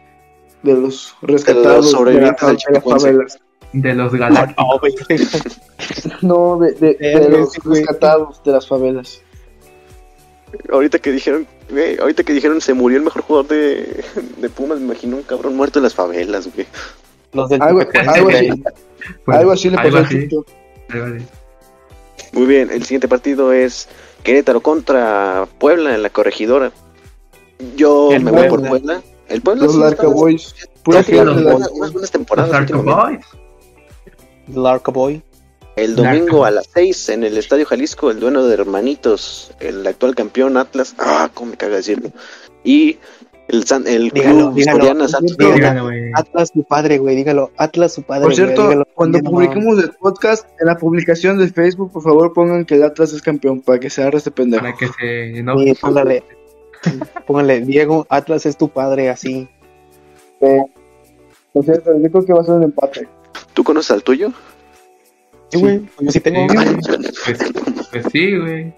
[0.63, 2.35] de los rescatados De los de, la,
[2.71, 3.39] las favelas.
[3.73, 4.81] De los galácticos.
[6.21, 9.23] No, de, de, los rescatados de las favelas.
[10.71, 14.03] Ahorita que dijeron, güey, ahorita que dijeron se murió el mejor jugador de,
[14.37, 16.67] de Pumas, me imagino un cabrón muerto en las favelas, güey.
[17.33, 18.63] Los del Algo, algo así,
[19.25, 20.29] Pues, algo así le pasó al.
[22.33, 23.87] Muy bien, el siguiente partido es
[24.23, 26.71] Querétaro contra Puebla en la corregidora.
[27.75, 29.01] Yo El me voy por Puebla.
[29.27, 29.79] El Puebla Los sí
[30.83, 32.53] Pura gente las- unas buenas temporadas.
[32.53, 33.25] Arco últimamente.
[34.47, 34.55] Boys.
[34.55, 35.23] El Arca Boy.
[35.77, 40.15] El domingo a las 6 en el Estadio Jalisco, el duelo de hermanitos, el actual
[40.15, 42.11] campeón Atlas, ah, cómo me caga decirlo,
[42.63, 42.97] y
[43.51, 45.07] el, San- el Dígalo, club dígalo.
[45.37, 45.89] Dígalo.
[46.15, 47.15] Atlas su padre, güey.
[47.15, 47.51] Dígalo.
[47.57, 48.23] Atlas su padre.
[48.23, 48.87] Por cierto, dígalo.
[48.95, 53.13] cuando publiquemos el podcast, en la publicación de Facebook, por favor pongan que el Atlas
[53.13, 54.63] es campeón para que se agarre este pendejo.
[54.63, 55.43] Para que se.
[55.43, 56.23] No, Sí, póngale.
[57.27, 59.47] Póngale, Diego, Atlas es tu padre, así.
[61.53, 63.07] Por cierto, yo creo que va a ser un empate.
[63.53, 64.31] ¿Tú conoces al tuyo?
[65.49, 65.81] Sí, güey.
[65.99, 66.47] Yo sí tengo.
[66.49, 66.75] Sí, güey.
[67.91, 68.73] Pues, pues sí, güey.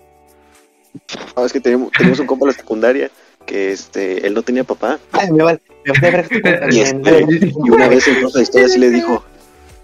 [1.38, 3.12] No, es que teníamos, teníamos un compa en la secundaria
[3.46, 5.62] que este, él no tenía papá Ay, me vale.
[5.86, 8.80] Me vale ver que tú y, también, este, y una vez en de historia sí
[8.80, 9.24] le dijo,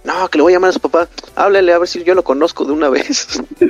[0.03, 2.23] no, que le voy a llamar a su papá, háblale a ver si yo lo
[2.23, 3.41] conozco de una vez.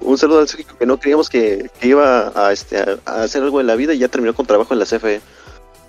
[0.00, 3.42] un saludo al Sergio que no creíamos que, que iba a, este, a, a hacer
[3.42, 5.20] algo en la vida y ya terminó con trabajo en la CFE.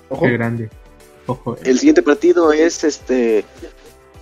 [0.10, 0.26] Ojo.
[0.26, 0.70] Qué grande.
[1.28, 1.56] Ojo.
[1.56, 1.60] eh.
[1.66, 3.46] El siguiente partido es este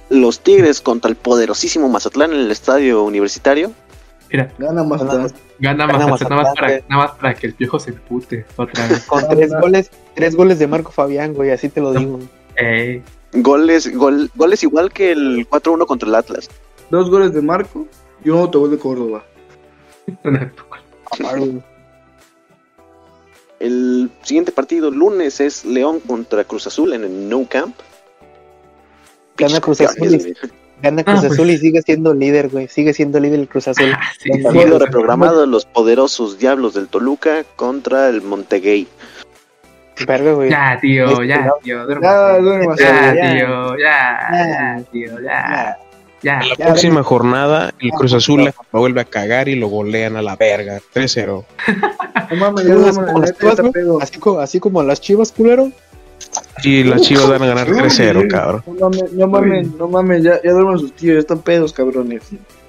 [0.09, 3.71] los Tigres contra el poderosísimo Mazatlán en el estadio universitario.
[4.31, 5.03] Mira, Gana más.
[5.03, 5.27] Gana
[5.59, 8.87] gana Gana Mazatlán nada más, para, nada más para que el piojo se empute otra
[8.87, 9.05] vez.
[9.05, 12.19] Con tres goles, tres goles de Marco Fabián, güey, así te lo digo.
[13.33, 16.49] Goles, gol, goles igual que el 4-1 contra el Atlas.
[16.89, 17.87] Dos goles de Marco
[18.23, 19.23] y un autogol de Córdoba.
[23.59, 27.75] El siguiente partido, lunes, es León contra Cruz Azul en el No Camp.
[29.35, 30.33] Gana Cruz Azul.
[30.81, 31.33] Gana Cruz Ah, pues.
[31.33, 32.67] Azul y sigue siendo líder, güey.
[32.67, 33.91] Sigue siendo líder el Cruz Azul.
[33.93, 38.87] Ah, sí, reprogramado los poderosos Diablos del Toluca contra el Montegay.
[40.07, 40.49] Verga, güey.
[40.49, 41.85] Ya, tío, ya, Este, tío.
[42.01, 45.77] Ya, tío, ya, ya, tío, ya,
[46.21, 46.39] ya.
[46.39, 50.21] La Ya, próxima jornada, el Cruz Azul la vuelve a cagar y lo golean a
[50.21, 50.79] la verga.
[50.93, 51.43] 3-0.
[52.31, 53.71] No mames, ya güey.
[53.73, 54.01] pedo.
[54.01, 55.71] Así, así como las chivas, culero.
[56.63, 58.63] Y las chivas van a ganar 3-0, cabrón.
[58.67, 62.23] No mames, no mames, no mames, ya, ya duermen sus tíos, ya están pedos, cabrones.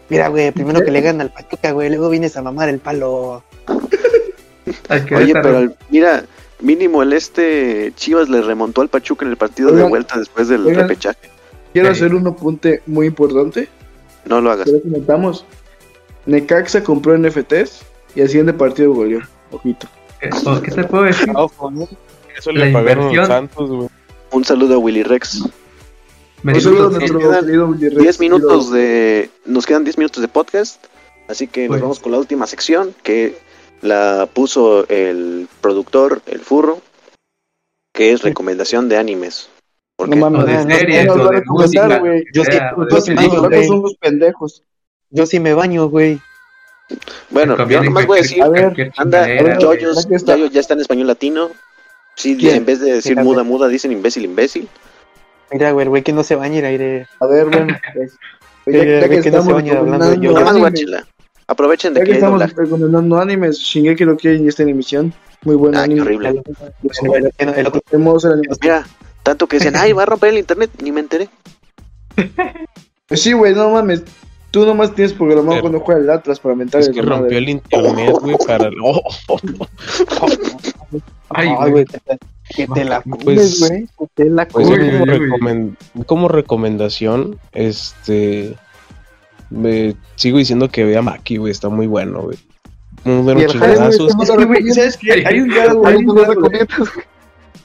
[0.09, 1.89] Mira, güey, primero que le ganan al Pachuca, güey.
[1.89, 3.43] Luego vienes a mamar el palo.
[5.17, 6.25] Oye, pero el- mira,
[6.61, 10.67] mínimo el este Chivas le remontó al Pachuca en el partido de vuelta después del
[10.67, 10.83] oigan.
[10.89, 11.19] repechaje.
[11.73, 12.01] Quiero Sí.
[12.05, 13.69] hacer un apunte muy importante.
[14.27, 14.67] No lo hagas.
[14.67, 15.45] Pero comentamos.
[16.27, 17.83] Necaxa compró NFTs
[18.15, 19.21] y al siguiente partido goleó.
[19.51, 19.87] Ojito.
[20.21, 21.31] ¿Qué, o- ¿qué te puedo decir?
[21.35, 21.89] Ojo, ¿no?
[22.41, 23.27] Eso La le pagaron a los inversión.
[23.27, 23.89] Santos, güey.
[24.33, 25.43] Un saludo a Willy Rex.
[26.43, 29.31] Me Un saludo a disfruto- nuestro quedan Willy Rex, 10 minutos de.
[29.45, 30.85] Nos quedan 10 minutos de podcast.
[31.29, 31.83] Así que nos Pues.
[31.83, 33.37] vamos con la última sección que
[33.83, 36.81] la puso el productor, el furro,
[37.95, 39.49] que es recomendación de animes.
[39.99, 42.25] No mames, de no, no, series, no, no, o de recomendar, música.
[42.33, 44.63] Yo sí, de pendejos.
[45.11, 46.21] Yo sí me baño, güey.
[47.31, 49.27] bueno, yo conviene nomás voy a cualquier- decir, A ver, anda,
[50.51, 51.51] ya está en español latino.
[52.17, 52.57] Sí, ¿Quién?
[52.57, 54.69] en vez de decir muda, muda, dicen imbécil, imbécil.
[55.53, 57.07] Mira, güey, el güey que no se baña, ir aire.
[57.21, 57.77] A ver, bueno.
[57.95, 58.13] pues,
[58.67, 60.73] Ya- ya, ya ya que que no se estamos baña hablando yo- Nada más.
[61.47, 64.69] Aprovechen de ya que que hay estamos recomendando animes, Shingeki no Kyojin ya está en
[64.69, 65.13] emisión.
[65.43, 66.03] Muy buen Ah, qué anime.
[66.03, 66.29] horrible.
[66.29, 66.37] El,
[67.17, 68.43] el- el el anime.
[68.63, 68.87] Mira,
[69.25, 71.29] tanto que decían, ay, va a romper el internet, ni me enteré.
[73.09, 74.03] Pues sí, güey, no mames.
[74.53, 77.19] Tú nomás tienes programado Pero- cuando juega el Atlas para mentar Es el que madre.
[77.21, 78.71] rompió el internet, güey, para...
[81.31, 81.71] Ay, Ay, güey.
[81.71, 82.19] güey, que te-
[82.57, 83.87] que te la comes, güey.
[83.99, 86.07] Que te la Pues Uy, comes.
[86.07, 88.57] como, recomendación, este...
[89.51, 92.39] Me sigo diciendo que vea Maki, güey, está muy bueno, güey.
[93.05, 94.15] Muy buenos Y el chingadazos.
[94.23, 95.25] Es que, güey, ¿sabes qué?
[95.27, 96.49] Hay un diálogo, hay un diálogo,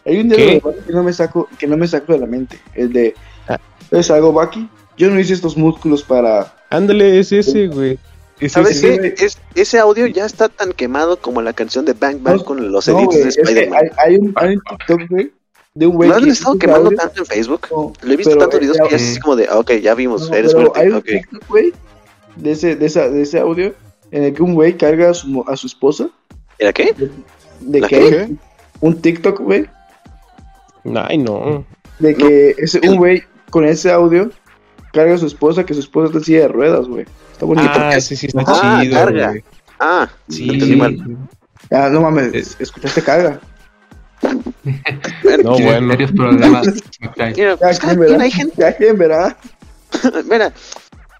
[0.06, 2.26] hay un diálogo de Baki que no me saco, que no me saco de la
[2.28, 2.60] mente.
[2.74, 3.14] El de,
[3.48, 3.60] Ah.
[3.90, 4.68] ¿sabes algo, Baki?
[4.98, 6.56] Yo no hice estos músculos para...
[6.70, 8.00] Ándale, es ese, güey.
[8.40, 9.14] Es ¿Sabes ese.
[9.16, 9.26] qué?
[9.26, 12.72] Es, ese audio ya está tan quemado como la canción de Bang Bang No, con
[12.72, 13.80] los No, edits de Spider-Man.
[13.82, 15.32] hay, hay un, hay un TikTok, güey,
[15.74, 16.98] de un güey ¿Lo han estado quemando audio.
[16.98, 17.68] tanto en Facebook?
[17.72, 19.60] No, Lo he visto pero, tantos videos eh, que ya es así como de, ah,
[19.60, 20.80] ok, ya vimos, No, eres fuerte.
[20.80, 21.06] hay un ok.
[21.06, 21.74] TikTok, güey,
[22.36, 23.74] de ese, de, esa, de ese audio
[24.12, 26.10] en el que un güey carga a su, a su esposa.
[26.60, 26.94] ¿Era qué?
[27.62, 28.36] De ¿La que qué?
[28.82, 29.66] un TikTok, güey,
[30.94, 31.66] Ay, no.
[32.00, 34.30] de que ese, un güey con ese audio
[34.96, 37.06] carga a su esposa, que su esposa está en silla de ruedas, güey.
[37.32, 37.70] Está bonito.
[37.74, 39.34] Ah, sí, sí, está Ah, chido, carga.
[39.80, 40.46] Ah, Sí.
[40.46, 40.98] lo entendí mal.
[41.72, 43.40] Ah, no mames, Es- escuchaste carga.
[45.44, 45.92] No, bueno.
[45.92, 46.68] serios problemas.
[47.18, 48.76] Mira, Ya pues, cada quien hay gente.
[48.94, 49.38] Verá.
[50.30, 50.54] Mira,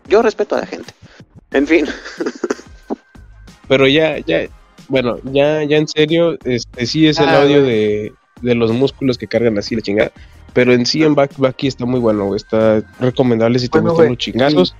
[0.08, 0.92] yo respeto a la gente.
[1.52, 1.86] En fin,
[3.68, 4.46] Pero ya, ya,
[4.88, 9.18] bueno, ya, ya en serio, este sí es el Ah, audio de, de los músculos
[9.18, 10.12] que cargan así la chingada.
[10.56, 12.38] Pero en sí en Back Baki está muy bueno, güey.
[12.38, 14.76] Está recomendable si te Bueno, gustan los chingazos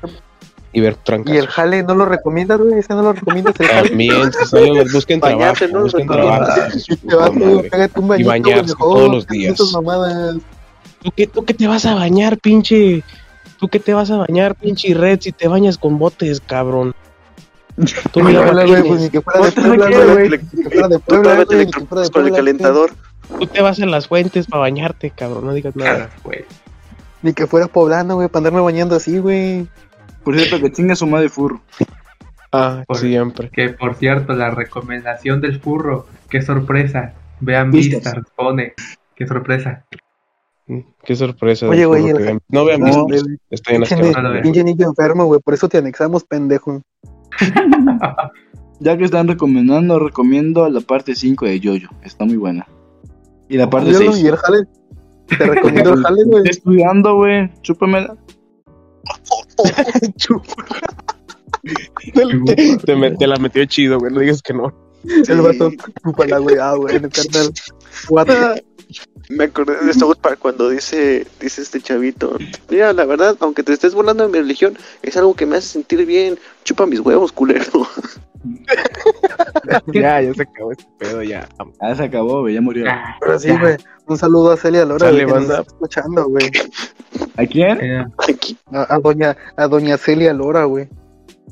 [0.72, 2.80] y ver Y el jale no lo recomiendas, güey.
[2.80, 3.60] Ese no lo recomiendas.
[3.60, 3.90] El jale.
[3.90, 5.82] También, busquen trabajo, Bañarse, ¿no?
[5.84, 6.52] busquen trabajo.
[6.88, 9.58] Y te vas, güey, pégate un bañito, güey, bañarse todos los ¿qué días.
[9.58, 13.04] ¿Tú qué, ¿Tú qué te vas a bañar, pinche?
[13.60, 16.96] ¿Tú qué te vas a bañar, pinche Red, si te bañas con botes, cabrón?
[18.12, 20.30] Tú güey, pues ni que fuera de Puebla, güey.
[20.30, 22.92] que fuera de Puebla, güey, ni que fuera de electrocutas con el Puebla, calentador.
[23.40, 25.46] Tú te vas a las fuentes para bañarte, cabrón.
[25.46, 26.10] No digas nada.
[26.24, 26.46] Güey.
[27.22, 29.68] Ni que fuera poblano, güey, para andarme bañando así, güey.
[30.24, 31.62] Por cierto, que chinga su madre furro.
[32.52, 33.50] Ah, Por- siempre.
[33.50, 36.08] Que por cierto, la recomendación del furro.
[36.30, 37.14] Qué sorpresa.
[37.42, 38.14] Vean Vistas.
[38.36, 38.74] Pone.
[39.16, 39.84] Qué sorpresa.
[40.68, 41.68] Mm, Qué sorpresa.
[41.68, 42.04] Oye, güey.
[42.50, 43.62] No vean No, vistas.
[44.16, 44.42] no lo veo.
[44.42, 46.82] pinche niño enfermo, güey, por eso te anexamos, pendejo.
[48.80, 51.96] Ya que están recomendando, recomiendo la parte 5 de Jojo.
[52.04, 52.68] Está muy buena.
[53.48, 54.24] Y la parte Míralo, 6.
[54.24, 54.68] Y el jale.
[55.28, 56.44] Te recomiendo el jale, güey.
[56.46, 57.50] Estoy estudiando, güey.
[57.62, 58.18] Chúpamela.
[62.86, 64.12] te, te la metió chido, güey.
[64.12, 64.74] No digas que no.
[65.28, 65.72] El vato,
[66.04, 67.54] chúpala, güey, ah, güey, en el carnal.
[68.10, 68.28] What?
[69.30, 72.38] Me acordé de South Park cuando dice, dice este chavito,
[72.70, 75.68] mira, la verdad, aunque te estés burlando de mi religión, es algo que me hace
[75.70, 76.38] sentir bien.
[76.64, 77.88] Chupa mis huevos, culero.
[79.94, 81.48] ya, ya se acabó este pedo, ya.
[81.80, 82.54] Ah, se acabó, güey.
[82.56, 82.86] Ya murió.
[82.90, 83.60] Ah, Pero sí, ya.
[83.60, 83.78] güey.
[84.08, 85.62] Un saludo a Celia Lora, Sale, güey, que nos banda.
[85.62, 86.52] está escuchando, güey.
[87.38, 87.80] ¿A quién?
[87.82, 88.58] Eh, Aquí.
[88.72, 90.88] A, a doña, a doña Celia Lora, güey.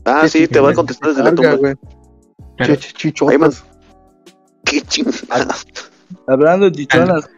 [0.06, 1.56] Ah, sí, te va a contestar desde la tumba.
[1.56, 1.76] güey.
[2.58, 3.64] pero- Ch- Chichotas.
[4.66, 5.56] Qué chingada.
[6.28, 7.30] Hablando de chichonas.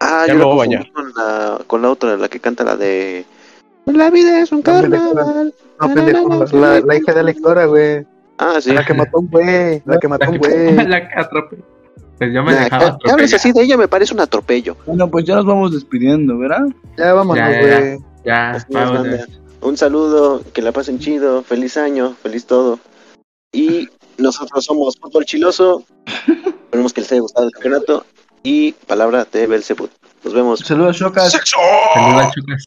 [0.00, 0.92] Ah, Ya yo me la voy a bañar.
[0.92, 3.24] con la, con la otra, la que canta la de...
[3.86, 5.54] La vida es un carnaval.
[5.80, 8.06] No, pendejo, la, la, la hija de Alex Lora, güey.
[8.36, 8.70] Ah, sí.
[8.72, 9.82] La que mató un güey.
[9.86, 10.86] La que mató la un güey.
[10.86, 11.62] la que atropelló.
[12.18, 14.76] Pues yo me Nah, dejaba que hables así de ella me parece un atropello.
[14.86, 16.66] Bueno, pues ya nos vamos despidiendo, ¿verdad?
[16.96, 17.98] Ya vámonos, Ya, ya, güey.
[18.24, 19.02] Ya, vámonos.
[19.02, 19.26] banda.
[19.62, 22.78] Un saludo, que la pasen chido, feliz año, feliz todo.
[23.52, 23.88] Y
[24.18, 25.84] nosotros somos Fútbol Chiloso.
[26.64, 28.04] Esperemos que les haya gustado el campeonato.
[28.42, 29.90] Y palabra de Belzebut.
[30.24, 30.60] Nos vemos.
[30.60, 31.32] Saludos, Chocas.
[31.32, 32.64] Saludos, chicas.